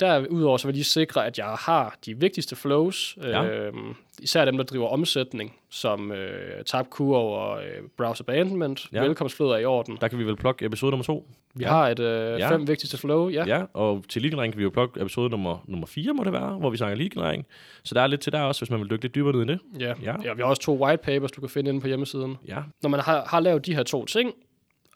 Derudover 0.00 0.56
så 0.56 0.68
vil 0.68 0.74
de 0.74 0.84
sikre, 0.84 1.26
at 1.26 1.38
jeg 1.38 1.46
har 1.46 1.96
de 2.06 2.20
vigtigste 2.20 2.56
flows, 2.56 3.18
ja. 3.22 3.44
øh, 3.44 3.72
især 4.20 4.44
dem, 4.44 4.56
der 4.56 4.64
driver 4.64 4.88
omsætning, 4.88 5.56
som 5.70 6.12
øh, 6.12 6.64
tabkurve 6.64 7.38
og 7.38 7.64
øh, 7.64 7.82
browser 7.96 8.24
abandonment. 8.24 8.86
Ja. 8.92 9.02
Velkomstfløder 9.02 9.52
er 9.52 9.58
i 9.58 9.64
orden. 9.64 9.98
Der 10.00 10.08
kan 10.08 10.18
vi 10.18 10.24
vel 10.24 10.36
plukke 10.36 10.64
episode 10.64 10.90
nummer 10.90 11.04
to. 11.04 11.28
Vi 11.54 11.64
ja. 11.64 11.70
har 11.70 11.88
et 11.88 11.98
øh, 11.98 12.40
ja. 12.40 12.50
fem 12.50 12.68
vigtigste 12.68 12.98
flow, 12.98 13.28
ja. 13.28 13.44
Ja, 13.46 13.64
og 13.74 14.04
til 14.08 14.22
lead 14.22 14.50
kan 14.50 14.58
vi 14.58 14.62
jo 14.62 14.70
plukke 14.70 15.00
episode 15.00 15.30
nummer, 15.30 15.64
nummer 15.68 15.86
4, 15.86 16.14
må 16.14 16.24
det 16.24 16.32
være, 16.32 16.58
hvor 16.58 16.70
vi 16.70 16.76
snakker 16.76 16.96
lead 16.96 17.42
Så 17.84 17.94
der 17.94 18.00
er 18.00 18.06
lidt 18.06 18.20
til 18.20 18.32
der 18.32 18.40
også, 18.40 18.60
hvis 18.60 18.70
man 18.70 18.80
vil 18.80 18.90
dykke 18.90 19.04
lidt 19.04 19.14
dybere 19.14 19.32
ned 19.32 19.42
i 19.42 19.46
det. 19.46 19.58
Ja. 19.80 19.94
ja. 20.02 20.14
ja, 20.24 20.32
vi 20.34 20.42
har 20.42 20.48
også 20.48 20.62
to 20.62 20.84
white 20.84 21.02
papers, 21.02 21.32
du 21.32 21.40
kan 21.40 21.50
finde 21.50 21.68
inde 21.68 21.80
på 21.80 21.86
hjemmesiden. 21.86 22.36
Ja. 22.48 22.58
Når 22.82 22.90
man 22.90 23.00
har, 23.00 23.24
har 23.26 23.40
lavet 23.40 23.66
de 23.66 23.74
her 23.74 23.82
to 23.82 24.04
ting, 24.04 24.34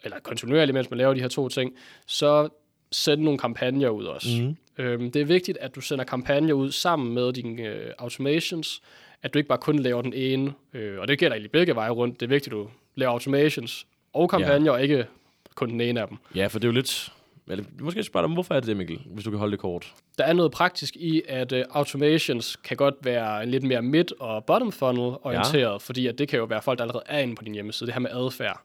eller 0.04 0.18
kontinuerligt, 0.22 0.74
mens 0.74 0.90
man 0.90 0.98
laver 0.98 1.14
de 1.14 1.20
her 1.20 1.28
to 1.28 1.48
ting, 1.48 1.72
så 2.06 2.48
send 2.94 3.22
nogle 3.22 3.38
kampagner 3.38 3.88
ud 3.88 4.04
også. 4.04 4.28
Mm. 4.42 4.57
Øhm, 4.78 5.11
det 5.11 5.22
er 5.22 5.26
vigtigt, 5.26 5.59
at 5.59 5.74
du 5.74 5.80
sender 5.80 6.04
kampagner 6.04 6.54
ud 6.54 6.72
sammen 6.72 7.14
med 7.14 7.33
dine 7.33 7.62
øh, 7.62 7.90
automations, 7.98 8.83
at 9.22 9.35
du 9.35 9.38
ikke 9.38 9.48
bare 9.48 9.59
kun 9.59 9.78
laver 9.78 10.02
den 10.02 10.12
ene, 10.12 10.52
øh, 10.72 11.00
og 11.00 11.09
det 11.09 11.18
gælder 11.18 11.35
egentlig 11.35 11.50
begge 11.50 11.74
veje 11.74 11.90
rundt. 11.90 12.20
Det 12.20 12.26
er 12.26 12.30
vigtigt, 12.30 12.54
at 12.54 12.59
du 12.59 12.68
laver 12.94 13.12
automations 13.12 13.87
og 14.12 14.30
kampagner, 14.30 14.64
ja. 14.64 14.70
og 14.70 14.83
ikke 14.83 15.07
kun 15.54 15.70
den 15.70 15.80
ene 15.80 16.00
af 16.00 16.09
dem. 16.09 16.18
Ja, 16.35 16.46
for 16.46 16.59
det 16.59 16.64
er 16.64 16.68
jo 16.68 16.74
lidt... 16.74 17.12
Eller, 17.48 17.64
måske 17.80 18.02
spørge 18.02 18.26
dig, 18.26 18.35
hvorfor 18.35 18.54
er 18.54 18.61
det 18.61 18.66
det, 18.66 18.76
Mikkel, 18.76 19.00
hvis 19.07 19.24
du 19.24 19.30
kan 19.30 19.38
holde 19.38 19.52
det 19.52 19.61
kort? 19.61 19.94
Der 20.18 20.24
er 20.24 20.33
noget 20.33 20.52
praktisk 20.52 20.96
i, 20.96 21.22
at 21.28 21.52
uh, 21.52 21.59
automations 21.70 22.57
kan 22.57 22.76
godt 22.76 22.94
være 23.02 23.42
en 23.42 23.50
lidt 23.50 23.62
mere 23.62 23.83
mid- 23.83 24.20
og 24.20 24.44
bottom 24.44 24.72
funnel 24.72 25.14
orienteret, 25.22 25.72
ja. 25.72 25.76
fordi 25.76 26.07
at 26.07 26.18
det 26.18 26.28
kan 26.28 26.38
jo 26.38 26.44
være 26.44 26.62
folk, 26.62 26.78
der 26.78 26.85
allerede 26.85 27.04
er 27.07 27.18
inde 27.18 27.35
på 27.35 27.44
din 27.44 27.54
hjemmeside, 27.54 27.87
det 27.87 27.94
her 27.94 28.00
med 28.00 28.11
adfærd 28.11 28.64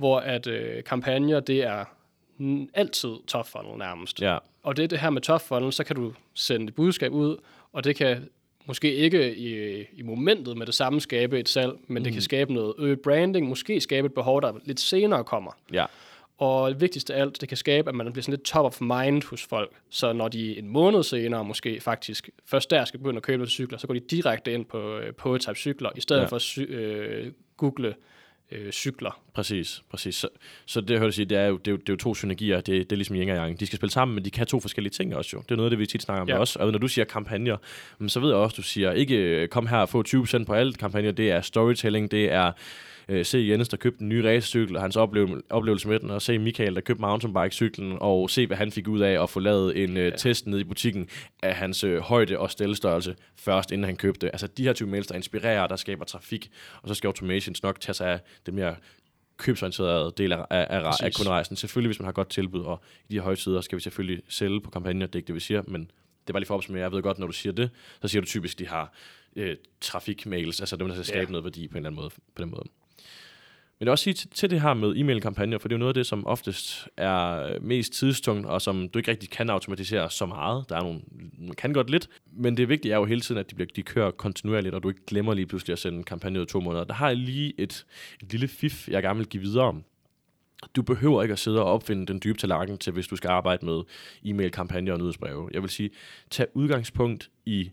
hvor 0.00 0.20
at 0.20 0.46
øh, 0.46 0.84
kampagner, 0.84 1.40
det 1.40 1.64
er 1.64 1.84
altid 2.74 3.14
top 3.26 3.48
funnel 3.48 3.78
nærmest. 3.78 4.20
Ja, 4.22 4.38
Og 4.62 4.76
det 4.76 4.82
er 4.82 4.88
det 4.88 4.98
her 4.98 5.10
med 5.10 5.22
top 5.22 5.40
funnel, 5.48 5.72
så 5.72 5.84
kan 5.84 5.96
du 5.96 6.12
sende 6.34 6.66
et 6.66 6.74
budskab 6.74 7.12
ud, 7.12 7.36
og 7.72 7.84
det 7.84 7.96
kan 7.96 8.28
måske 8.66 8.94
ikke 8.94 9.36
i, 9.36 9.84
i 9.92 10.02
momentet 10.02 10.56
med 10.56 10.66
det 10.66 10.74
samme 10.74 11.00
skabe 11.00 11.40
et 11.40 11.48
salg, 11.48 11.72
men 11.86 12.00
mm. 12.00 12.04
det 12.04 12.12
kan 12.12 12.22
skabe 12.22 12.52
noget 12.52 12.74
øget 12.78 13.00
branding, 13.00 13.48
måske 13.48 13.80
skabe 13.80 14.06
et 14.06 14.14
behov, 14.14 14.42
der 14.42 14.52
lidt 14.64 14.80
senere 14.80 15.24
kommer. 15.24 15.50
ja, 15.72 15.86
Og 16.38 16.70
det 16.70 16.80
vigtigste 16.80 17.14
af 17.14 17.20
alt, 17.20 17.40
det 17.40 17.48
kan 17.48 17.56
skabe, 17.56 17.88
at 17.88 17.94
man 17.94 18.12
bliver 18.12 18.22
sådan 18.22 18.32
lidt 18.32 18.42
top 18.44 18.64
of 18.66 18.80
mind 18.80 19.22
hos 19.30 19.42
folk. 19.46 19.72
Så 19.90 20.12
når 20.12 20.28
de 20.28 20.58
en 20.58 20.68
måned 20.68 21.02
senere 21.02 21.44
måske 21.44 21.80
faktisk 21.80 22.30
først 22.46 22.70
der 22.70 22.84
skal 22.84 22.98
begynde 23.00 23.16
at 23.16 23.22
købe 23.22 23.36
nogle 23.38 23.50
cykler, 23.50 23.78
så 23.78 23.86
går 23.86 23.94
de 23.94 24.00
direkte 24.00 24.52
ind 24.54 24.64
på 24.64 24.98
øh, 24.98 25.12
Prototype 25.12 25.54
cykler, 25.54 25.90
i 25.96 26.00
stedet 26.00 26.20
Ja. 26.22 26.26
for 26.26 26.36
at 26.36 26.58
øh, 26.68 27.32
google 27.56 27.94
øh, 28.50 28.72
cykler. 28.72 29.20
Præcis. 29.40 29.82
præcis. 29.90 30.14
Så, 30.14 30.28
så 30.66 30.80
det, 30.80 30.90
jeg 30.90 30.98
hørte 30.98 31.12
sige, 31.12 31.24
det 31.24 31.38
er 31.38 31.46
jo, 31.46 31.56
det 31.56 31.68
er 31.68 31.72
jo, 31.72 31.76
det 31.76 31.88
er 31.88 31.92
jo 31.92 31.96
to 31.96 32.14
synergier. 32.14 32.56
Det, 32.56 32.66
det 32.66 32.92
er 32.92 32.96
ligesom 32.96 33.16
yin 33.16 33.28
og 33.28 33.36
yang. 33.36 33.60
De 33.60 33.66
skal 33.66 33.76
spille 33.76 33.92
sammen, 33.92 34.14
men 34.14 34.24
de 34.24 34.30
kan 34.30 34.46
to 34.46 34.60
forskellige 34.60 34.92
ting 34.92 35.16
også 35.16 35.30
jo. 35.32 35.42
Det 35.42 35.50
er 35.50 35.56
noget 35.56 35.66
af 35.66 35.70
det, 35.70 35.78
vi 35.78 35.86
tit 35.86 36.02
snakker 36.02 36.22
om 36.22 36.28
Ja. 36.28 36.38
også. 36.38 36.58
Og 36.58 36.72
når 36.72 36.78
du 36.78 36.88
siger 36.88 37.04
kampagner, 37.04 37.56
så 38.08 38.20
ved 38.20 38.28
jeg 38.28 38.36
også, 38.36 38.54
du 38.56 38.62
siger, 38.62 38.92
ikke 38.92 39.16
øh, 39.16 39.48
kom 39.48 39.66
her 39.66 39.76
og 39.78 39.88
få 39.88 40.04
20% 40.08 40.44
på 40.44 40.52
alt 40.54 40.78
kampagner. 40.78 41.12
Det 41.12 41.30
er 41.30 41.40
storytelling, 41.40 42.10
det 42.10 42.32
er 42.32 42.52
øh, 43.08 43.24
se 43.24 43.38
Jens, 43.38 43.68
der 43.68 43.76
købte 43.76 44.02
en 44.02 44.08
ny 44.08 44.20
racecykel, 44.20 44.76
og 44.76 44.82
hans 44.82 44.96
oplevelse, 44.96 45.36
oplevelse 45.50 45.88
med 45.88 45.98
den, 45.98 46.10
og 46.10 46.22
se 46.22 46.38
Michael, 46.38 46.74
der 46.74 46.80
købte 46.80 47.00
mountainbike-cyklen, 47.00 47.96
og 48.00 48.30
se, 48.30 48.46
hvad 48.46 48.56
han 48.56 48.72
fik 48.72 48.88
ud 48.88 49.00
af 49.00 49.22
at 49.22 49.30
få 49.30 49.40
lavet 49.40 49.84
en 49.84 49.96
øh, 49.96 50.04
ja. 50.04 50.16
test 50.16 50.46
ned 50.46 50.58
i 50.58 50.64
butikken 50.64 51.08
af 51.42 51.54
hans 51.54 51.84
øh, 51.84 51.98
højde 51.98 52.38
og 52.38 52.50
stillestørrelse 52.50 53.14
først, 53.36 53.72
inden 53.72 53.84
han 53.84 53.96
købte. 53.96 54.30
Altså 54.30 54.46
de 54.46 54.62
her 54.62 54.72
type 54.72 54.90
mails, 54.90 55.06
der 55.06 55.14
inspirerer, 55.14 55.66
der 55.66 55.76
skaber 55.76 56.04
trafik, 56.04 56.50
og 56.82 56.88
så 56.88 56.94
skal 56.94 57.08
automations 57.08 57.62
nok 57.62 57.80
tage 57.80 57.94
sig 57.94 58.08
af 58.08 58.20
det 58.46 58.54
mere 58.54 58.74
købsorienterede 59.40 60.12
del 60.16 60.32
af, 60.32 60.46
af, 60.50 60.66
af, 60.70 60.92
af 61.02 61.12
kunderejsen. 61.14 61.56
Selvfølgelig, 61.56 61.88
hvis 61.88 61.98
man 61.98 62.04
har 62.04 62.12
godt 62.12 62.28
tilbud, 62.28 62.60
og 62.60 62.80
i 63.08 63.12
de 63.12 63.14
her 63.16 63.22
højtider 63.22 63.60
skal 63.60 63.76
vi 63.76 63.82
selvfølgelig 63.82 64.22
sælge 64.28 64.60
på 64.60 64.70
kampagner, 64.70 65.06
det 65.06 65.14
er 65.14 65.18
ikke 65.18 65.26
det, 65.26 65.34
vi 65.34 65.40
siger, 65.40 65.62
men 65.66 65.80
det 65.80 66.28
er 66.28 66.32
bare 66.32 66.40
lige 66.40 66.46
for 66.46 66.54
at 66.54 66.58
opsummere. 66.58 66.82
Jeg 66.82 66.92
ved 66.92 67.02
godt, 67.02 67.18
når 67.18 67.26
du 67.26 67.32
siger 67.32 67.52
det, 67.52 67.70
så 68.02 68.08
siger 68.08 68.20
du 68.22 68.26
typisk, 68.26 68.58
de 68.58 68.66
har 68.68 68.92
øh, 69.36 69.56
trafikmails, 69.80 70.60
altså 70.60 70.76
dem, 70.76 70.86
der 70.88 70.94
skal 70.94 71.04
skabe 71.04 71.20
Ja. 71.24 71.30
noget 71.30 71.44
værdi 71.44 71.68
på 71.68 71.72
en 71.72 71.76
eller 71.76 71.90
anden 71.90 72.00
måde. 72.00 72.10
På 72.34 72.42
den 72.42 72.50
måde. 72.50 72.64
Men 73.80 73.84
jeg 73.84 73.90
vil 73.90 73.92
også 73.92 74.02
sige 74.02 74.14
til, 74.14 74.30
til 74.30 74.50
det 74.50 74.60
her 74.60 74.74
med 74.74 74.96
e-mail-kampagner, 74.96 75.58
for 75.58 75.68
det 75.68 75.74
er 75.74 75.76
jo 75.76 75.78
noget 75.78 75.90
af 75.90 75.94
det, 75.94 76.06
som 76.06 76.26
oftest 76.26 76.88
er 76.96 77.58
mest 77.60 77.92
tidstungt, 77.92 78.46
og 78.46 78.62
som 78.62 78.88
du 78.88 78.98
ikke 78.98 79.10
rigtig 79.10 79.30
kan 79.30 79.50
automatisere 79.50 80.10
så 80.10 80.26
meget. 80.26 80.64
Der 80.68 80.76
er 80.76 80.82
nogle, 80.82 81.00
man 81.38 81.54
kan 81.54 81.72
godt 81.72 81.90
lidt, 81.90 82.08
men 82.32 82.56
det 82.56 82.68
vigtige 82.68 82.92
er 82.92 82.96
jo 82.96 83.04
hele 83.04 83.20
tiden, 83.20 83.38
at 83.38 83.50
de, 83.50 83.54
bliver, 83.54 83.68
de 83.76 83.82
kører 83.82 84.10
kontinuerligt, 84.10 84.74
og 84.74 84.82
du 84.82 84.88
ikke 84.88 85.06
glemmer 85.06 85.34
lige 85.34 85.46
pludselig 85.46 85.72
at 85.72 85.78
sende 85.78 85.98
en 85.98 86.04
kampagne 86.04 86.38
ud 86.40 86.44
i 86.44 86.48
to 86.48 86.60
måneder. 86.60 86.84
Der 86.84 86.94
har 86.94 87.08
jeg 87.08 87.16
lige 87.16 87.54
et, 87.58 87.86
et 88.22 88.32
lille 88.32 88.48
fif, 88.48 88.88
jeg 88.88 89.02
gerne 89.02 89.18
vil 89.18 89.28
give 89.28 89.42
videre. 89.42 89.82
Du 90.76 90.82
behøver 90.82 91.22
ikke 91.22 91.32
at 91.32 91.38
sidde 91.38 91.60
og 91.60 91.72
opfinde 91.72 92.06
den 92.06 92.20
dybe 92.24 92.38
tallerken 92.38 92.78
til, 92.78 92.92
hvis 92.92 93.06
du 93.08 93.16
skal 93.16 93.28
arbejde 93.28 93.66
med 93.66 93.82
e-mail-kampagner 94.24 94.92
og 94.92 94.98
nyhedsbreve. 94.98 95.50
Jeg 95.52 95.62
vil 95.62 95.70
sige, 95.70 95.90
tag 96.30 96.46
udgangspunkt 96.54 97.30
i 97.46 97.70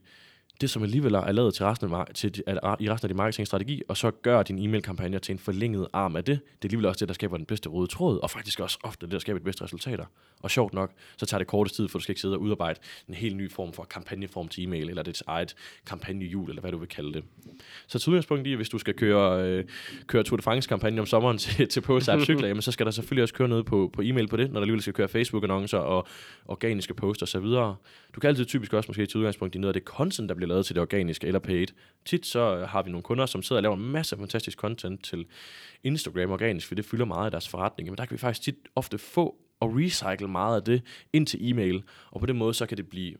det, 0.62 0.70
som 0.70 0.84
alligevel 0.84 1.14
er 1.14 1.32
lavet 1.32 1.54
til 1.54 1.66
resten 1.66 1.94
af, 1.94 2.06
til, 2.14 2.44
al- 2.48 2.60
i 2.80 2.90
resten 2.90 3.06
af 3.06 3.10
din 3.10 3.18
marketingstrategi, 3.18 3.82
og 3.88 3.98
så 3.98 4.12
gør 4.12 4.44
din 4.44 4.60
e-mail-kampagne 4.60 5.20
til 5.20 5.34
en 5.34 5.40
forlænget 5.40 5.88
arm 5.94 6.16
af 6.16 6.24
det. 6.24 6.40
Det 6.40 6.52
er 6.52 6.68
alligevel 6.68 6.86
også 6.86 7.00
det, 7.00 7.08
der 7.08 7.14
skaber 7.14 7.38
den 7.38 7.46
bedste 7.46 7.70
røde 7.70 7.88
tråd, 7.88 8.20
og 8.24 8.30
faktisk 8.30 8.60
også 8.60 8.80
ofte 8.84 9.06
det, 9.06 9.14
der 9.14 9.20
skaber 9.20 9.40
de 9.40 9.44
bedste 9.44 9.64
resultater. 9.64 10.06
Og 10.40 10.52
sjovt 10.52 10.74
nok, 10.74 10.92
så 11.18 11.26
tager 11.26 11.40
det 11.40 11.48
kortest 11.48 11.76
tid, 11.76 11.88
for 11.88 12.00
du 12.00 12.04
skal 12.04 12.12
ikke 12.12 12.22
sidde 12.22 12.36
og 12.36 12.42
udarbejde 12.42 12.80
en 13.08 13.14
helt 13.14 13.36
ny 13.36 13.52
form 13.52 13.74
for 13.74 13.84
kampagneform 13.84 14.48
til 14.48 14.64
e-mail, 14.64 14.90
eller 14.90 15.04
dit 15.04 15.24
eget 15.28 15.56
kampagnehjul, 15.86 16.50
eller 16.50 16.62
hvad 16.62 16.72
du 16.72 16.78
vil 16.78 16.88
kalde 16.88 17.14
det. 17.14 17.24
Så 17.88 18.00
til 18.00 18.10
udgangspunkt 18.10 18.48
i, 18.48 18.54
hvis 18.54 18.70
du 18.70 18.78
skal 18.78 18.94
køre, 18.94 19.44
øh, 19.44 19.66
køre 20.08 20.24
Tour 20.24 20.38
de 20.38 20.44
France-kampagne 20.44 21.02
om 21.02 21.08
sommeren 21.08 21.38
til, 21.44 21.68
til 21.68 21.84
cykler, 22.26 22.48
jamen, 22.48 22.62
så 22.62 22.72
skal 22.72 22.86
der 22.86 22.92
selvfølgelig 22.92 23.24
også 23.24 23.34
køre 23.34 23.48
noget 23.48 23.66
på, 23.66 23.90
på 23.94 24.02
e-mail 24.02 24.28
på 24.28 24.38
det, 24.38 24.48
når 24.48 24.54
der 24.54 24.62
alligevel 24.62 24.82
skal 24.82 24.94
køre 24.94 25.08
Facebook-annoncer 25.08 25.78
og 25.78 26.08
organiske 26.46 26.94
posts 26.94 27.22
og 27.22 27.28
så 27.28 27.40
videre. 27.40 27.76
Du 28.16 28.20
kan 28.20 28.28
altid 28.28 28.46
typisk 28.46 28.74
også 28.74 28.90
måske 28.90 29.06
til 29.06 29.18
udgangspunkt 29.18 29.56
i 29.56 29.58
noget 29.58 29.76
af 29.76 29.82
det 29.82 29.88
content, 29.88 30.30
der 30.30 30.36
bliver 30.36 30.47
lavet 30.48 30.66
til 30.66 30.76
det 30.76 30.82
organiske 30.82 31.28
eller 31.28 31.40
paid. 31.40 31.68
Tit 32.06 32.26
så 32.26 32.58
øh, 32.58 32.70
har 32.70 32.84
vi 32.84 32.92
nogle 32.92 33.04
kunder, 33.04 33.26
som 33.26 33.44
sidder 33.44 33.60
og 33.60 33.64
laver 33.64 33.76
en 33.76 33.92
masse 33.92 34.18
fantastisk 34.18 34.58
content 34.58 35.04
til 35.04 35.26
Instagram 35.84 36.32
organisk, 36.32 36.68
for 36.68 36.76
det 36.76 36.86
fylder 36.86 37.06
meget 37.06 37.26
af 37.26 37.32
deres 37.32 37.48
forretning. 37.48 37.90
Men 37.90 37.98
der 37.98 38.06
kan 38.06 38.14
vi 38.14 38.20
faktisk 38.20 38.42
tit 38.42 38.56
ofte 38.76 38.98
få 38.98 39.36
og 39.60 39.76
recycle 39.76 40.28
meget 40.28 40.56
af 40.56 40.64
det 40.64 40.82
ind 41.14 41.28
til 41.28 41.50
e-mail, 41.52 41.84
og 42.12 42.20
på 42.20 42.26
den 42.26 42.38
måde 42.38 42.54
så 42.54 42.66
kan 42.66 42.78
det 42.78 42.90
blive 42.90 43.16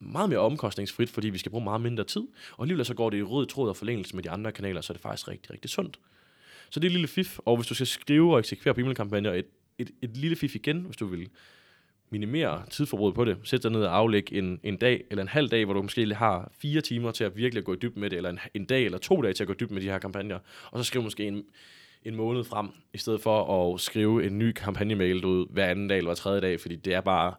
meget 0.00 0.28
mere 0.28 0.38
omkostningsfrit, 0.38 1.10
fordi 1.10 1.28
vi 1.28 1.38
skal 1.38 1.50
bruge 1.50 1.64
meget 1.64 1.80
mindre 1.80 2.04
tid, 2.04 2.22
og 2.52 2.64
alligevel 2.64 2.84
så 2.84 2.94
går 2.94 3.10
det 3.10 3.18
i 3.18 3.22
rød 3.22 3.46
tråd 3.46 3.68
og 3.68 3.76
forlængelse 3.76 4.16
med 4.16 4.22
de 4.22 4.30
andre 4.30 4.52
kanaler, 4.52 4.80
så 4.80 4.92
er 4.92 4.94
det 4.94 5.02
faktisk 5.02 5.28
rigtig, 5.28 5.52
rigtig 5.52 5.70
sundt. 5.70 6.00
Så 6.70 6.80
det 6.80 6.86
er 6.86 6.88
et 6.88 6.92
lille 6.92 7.08
fif, 7.08 7.38
og 7.38 7.56
hvis 7.56 7.66
du 7.66 7.74
skal 7.74 7.86
skrive 7.86 8.32
og 8.32 8.38
eksekvere 8.38 8.74
på 8.74 8.80
e-mailkampagner, 8.80 9.32
et, 9.32 9.46
et, 9.78 9.90
et 10.02 10.16
lille 10.16 10.36
fif 10.36 10.54
igen, 10.54 10.80
hvis 10.80 10.96
du 10.96 11.06
vil 11.06 11.28
minimere 12.10 12.62
tidsforbruget 12.70 13.14
på 13.14 13.24
det. 13.24 13.36
Sæt 13.44 13.62
dig 13.62 13.70
ned 13.70 13.82
og 13.82 13.96
aflæg 13.96 14.32
en, 14.32 14.60
en 14.62 14.76
dag 14.76 15.04
eller 15.10 15.22
en 15.22 15.28
halv 15.28 15.48
dag, 15.48 15.64
hvor 15.64 15.74
du 15.74 15.82
måske 15.82 16.14
har 16.14 16.52
fire 16.58 16.80
timer 16.80 17.10
til 17.10 17.24
at 17.24 17.36
virkelig 17.36 17.64
gå 17.64 17.72
i 17.74 17.76
dybden 17.82 18.00
med 18.00 18.10
det, 18.10 18.16
eller 18.16 18.30
en, 18.30 18.38
en 18.54 18.64
dag 18.64 18.84
eller 18.84 18.98
to 18.98 19.22
dage 19.22 19.34
til 19.34 19.42
at 19.42 19.46
gå 19.46 19.52
i 19.52 19.56
dybden 19.60 19.74
med 19.74 19.82
de 19.82 19.90
her 19.90 19.98
kampagner, 19.98 20.38
og 20.70 20.78
så 20.78 20.84
skriv 20.84 21.02
måske 21.02 21.26
en, 21.26 21.42
en 22.04 22.16
måned 22.16 22.44
frem, 22.44 22.68
i 22.94 22.98
stedet 22.98 23.20
for 23.20 23.72
at 23.72 23.80
skrive 23.80 24.26
en 24.26 24.38
ny 24.38 24.52
kampagnemail 24.52 25.24
ud 25.24 25.46
hver 25.50 25.66
anden 25.66 25.88
dag 25.88 25.96
eller 25.96 26.08
hver 26.08 26.14
tredje 26.14 26.40
dag, 26.40 26.60
fordi 26.60 26.76
det 26.76 26.94
er 26.94 27.00
bare 27.00 27.34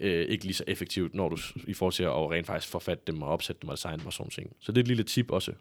øh, 0.00 0.26
ikke 0.26 0.44
lige 0.44 0.54
så 0.54 0.64
effektivt, 0.66 1.14
når 1.14 1.28
du 1.28 1.36
i 1.66 1.74
forhold 1.74 1.92
til 1.92 2.02
at 2.02 2.30
rent 2.30 2.46
faktisk 2.46 2.72
forfatte 2.72 3.02
dem 3.06 3.22
og 3.22 3.28
opsætte 3.28 3.60
dem 3.62 3.68
og 3.68 3.76
designe 3.76 3.98
dem 3.98 4.06
og 4.06 4.12
sådan 4.12 4.30
ting. 4.30 4.56
Så 4.60 4.72
det 4.72 4.78
er 4.78 4.82
et 4.82 4.88
lille 4.88 5.04
tip 5.04 5.30
også. 5.30 5.52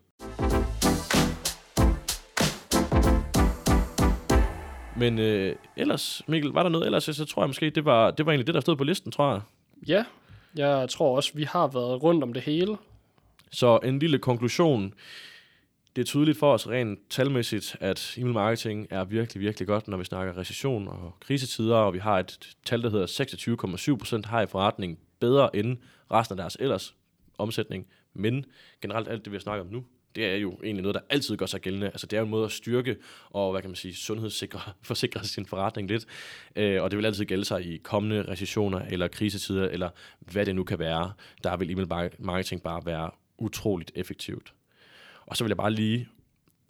Men 5.02 5.20
øh, 5.20 5.56
ellers, 5.76 6.22
Mikkel, 6.28 6.52
var 6.52 6.64
der 6.64 6.70
noget 6.70 6.86
ellers? 6.86 7.04
Så 7.04 7.26
tror 7.26 7.42
jeg 7.42 7.50
måske, 7.50 7.70
det 7.70 7.86
var, 7.86 8.12
det 8.12 8.26
var 8.26 8.32
egentlig 8.32 8.48
det, 8.48 8.56
der 8.56 8.62
stod 8.62 8.76
på 8.76 8.84
listen, 8.84 9.12
tror 9.12 9.32
jeg. 9.32 9.42
Ja, 9.88 10.06
jeg 10.56 10.90
tror 10.90 11.16
også, 11.16 11.32
vi 11.34 11.44
har 11.44 11.68
været 11.68 12.04
rundt 12.04 12.24
om 12.24 12.34
det 12.34 12.42
hele. 12.42 12.78
Så 13.52 13.80
en 13.84 14.00
lille 14.00 14.20
konklusion. 14.20 14.94
Det 15.96 16.02
er 16.02 16.06
tydeligt 16.06 16.38
for 16.40 16.54
os 16.54 16.70
rent 16.70 17.00
talmæssigt, 17.10 17.76
at 17.80 18.16
email 18.18 18.34
marketing 18.34 18.88
er 18.90 19.04
virkelig, 19.04 19.42
virkelig 19.42 19.68
godt, 19.68 19.88
når 19.88 19.98
vi 19.98 20.04
snakker 20.04 20.38
recession 20.38 20.88
og 20.88 21.14
krisetider, 21.20 21.76
og 21.76 21.94
vi 21.94 22.00
har 22.00 22.20
et 22.20 22.56
tal, 22.66 22.82
der 22.82 22.90
hedder 22.90 24.18
26,7% 24.24 24.30
har 24.30 24.42
i 24.42 24.48
forretning 24.48 25.00
bedre 25.20 25.56
end 25.56 25.78
resten 26.12 26.34
af 26.34 26.38
deres 26.38 26.58
ellers 26.60 26.96
omsætning. 27.38 27.88
Men 28.14 28.46
generelt 28.82 29.08
alt 29.08 29.26
det, 29.26 29.32
vi 29.32 29.36
har 29.36 29.42
snakket 29.42 29.62
om 29.62 29.74
nu, 29.74 29.84
det 30.16 30.26
er 30.26 30.36
jo 30.36 30.52
egentlig 30.64 30.82
noget, 30.82 30.96
der 30.96 31.02
altid 31.10 31.38
gør 31.38 31.46
sig 31.46 31.62
gældende. 31.62 31.88
Altså 31.88 32.08
det 32.08 32.18
er 32.18 32.22
jo 32.22 32.26
en 32.26 32.32
måde 32.32 32.46
at 32.46 32.52
styrke 32.52 32.96
og, 33.30 33.52
hvad 33.52 33.62
kan 33.62 33.70
man 33.70 33.76
sige, 33.76 33.96
sundhedssikre, 33.96 34.60
forsikre 34.84 35.24
sin 35.24 35.46
forretning 35.46 35.88
lidt. 35.88 36.06
Øh, 36.56 36.84
og 36.84 36.92
det 36.92 36.98
vil 36.98 37.06
altid 37.06 37.26
gælde 37.26 37.46
sig 37.46 37.66
i 37.66 37.78
kommende 37.78 38.32
recessioner 38.32 38.80
eller 38.80 39.08
krisetider, 39.08 39.70
eller 39.70 39.90
hvad 40.20 40.46
det 40.46 40.56
nu 40.56 40.64
kan 40.64 40.80
være. 40.80 41.14
Der 41.44 41.58
vil 41.58 41.72
email 41.72 42.12
marketing 42.20 42.64
bare 42.64 42.82
være 42.86 43.12
utroligt 43.38 43.92
effektivt. 43.96 44.54
Og 45.26 45.38
så 45.38 45.44
vil 45.44 45.50
jeg 45.50 45.58
bare 45.58 45.72
lige 45.72 46.08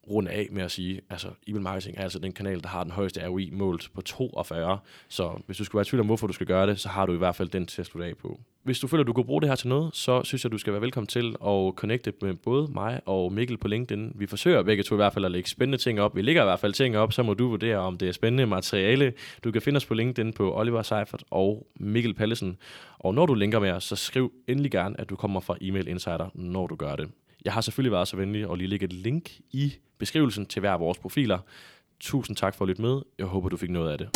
runde 0.09 0.31
af 0.31 0.47
med 0.51 0.63
at 0.63 0.71
sige, 0.71 1.01
altså 1.09 1.27
e-mail 1.47 1.63
marketing 1.63 1.97
er 1.97 2.03
altså 2.03 2.19
den 2.19 2.31
kanal, 2.31 2.63
der 2.63 2.67
har 2.67 2.83
den 2.83 2.91
højeste 2.91 3.27
ROI 3.27 3.49
målt 3.53 3.89
på 3.93 4.01
42. 4.01 4.79
Så 5.07 5.41
hvis 5.45 5.57
du 5.57 5.63
skulle 5.63 5.79
være 5.79 5.81
i 5.81 5.89
tvivl 5.89 5.99
om, 5.99 6.05
hvorfor 6.05 6.27
du 6.27 6.33
skal 6.33 6.47
gøre 6.47 6.67
det, 6.67 6.79
så 6.79 6.89
har 6.89 7.05
du 7.05 7.13
i 7.13 7.17
hvert 7.17 7.35
fald 7.35 7.49
den 7.49 7.65
til 7.65 7.81
at 7.81 7.85
slutte 7.85 8.07
af 8.07 8.17
på. 8.17 8.39
Hvis 8.63 8.79
du 8.79 8.87
føler, 8.87 9.03
du 9.03 9.13
kunne 9.13 9.25
bruge 9.25 9.41
det 9.41 9.49
her 9.49 9.55
til 9.55 9.67
noget, 9.67 9.95
så 9.95 10.23
synes 10.23 10.43
jeg, 10.43 10.51
du 10.51 10.57
skal 10.57 10.73
være 10.73 10.81
velkommen 10.81 11.07
til 11.07 11.35
at 11.45 11.73
connecte 11.75 12.13
med 12.21 12.33
både 12.33 12.67
mig 12.73 13.01
og 13.05 13.33
Mikkel 13.33 13.57
på 13.57 13.67
LinkedIn. 13.67 14.11
Vi 14.15 14.27
forsøger 14.27 14.63
begge 14.63 14.83
to 14.83 14.95
i 14.95 14.97
hvert 14.97 15.13
fald 15.13 15.25
at 15.25 15.31
lægge 15.31 15.49
spændende 15.49 15.77
ting 15.77 16.01
op. 16.01 16.15
Vi 16.15 16.21
lægger 16.21 16.41
i 16.41 16.45
hvert 16.45 16.59
fald 16.59 16.73
ting 16.73 16.97
op, 16.97 17.13
så 17.13 17.23
må 17.23 17.33
du 17.33 17.49
vurdere, 17.49 17.77
om 17.77 17.97
det 17.97 18.07
er 18.07 18.11
spændende 18.11 18.45
materiale. 18.45 19.13
Du 19.43 19.51
kan 19.51 19.61
finde 19.61 19.77
os 19.77 19.85
på 19.85 19.93
LinkedIn 19.93 20.33
på 20.33 20.59
Oliver 20.59 20.81
Seifert 20.81 21.23
og 21.31 21.67
Mikkel 21.75 22.13
Pallesen. 22.13 22.57
Og 22.99 23.13
når 23.13 23.25
du 23.25 23.33
linker 23.33 23.59
med 23.59 23.71
os, 23.71 23.83
så 23.83 23.95
skriv 23.95 24.31
endelig 24.47 24.71
gerne, 24.71 25.01
at 25.01 25.09
du 25.09 25.15
kommer 25.15 25.39
fra 25.39 25.57
Email 25.61 25.87
Insider, 25.87 26.29
når 26.33 26.67
du 26.67 26.75
gør 26.75 26.95
det. 26.95 27.09
Jeg 27.45 27.54
har 27.54 27.62
selvfølgelig 27.62 27.91
været 27.91 28.08
så 28.08 28.17
venlig 28.17 28.51
at 28.51 28.58
lige 28.58 28.67
lægge 28.67 28.86
et 28.86 28.93
link 28.93 29.32
i 29.51 29.73
beskrivelsen 29.97 30.45
til 30.45 30.60
hver 30.60 30.71
af 30.71 30.80
vores 30.80 30.97
profiler. 30.97 31.39
Tusind 31.99 32.38
tak 32.38 32.56
for 32.56 32.65
at 32.65 32.69
lytte 32.69 32.82
med. 32.82 33.01
Jeg 33.17 33.25
håber, 33.25 33.49
du 33.49 33.58
fik 33.58 33.69
noget 33.69 33.91
af 33.91 33.97
det. 33.97 34.10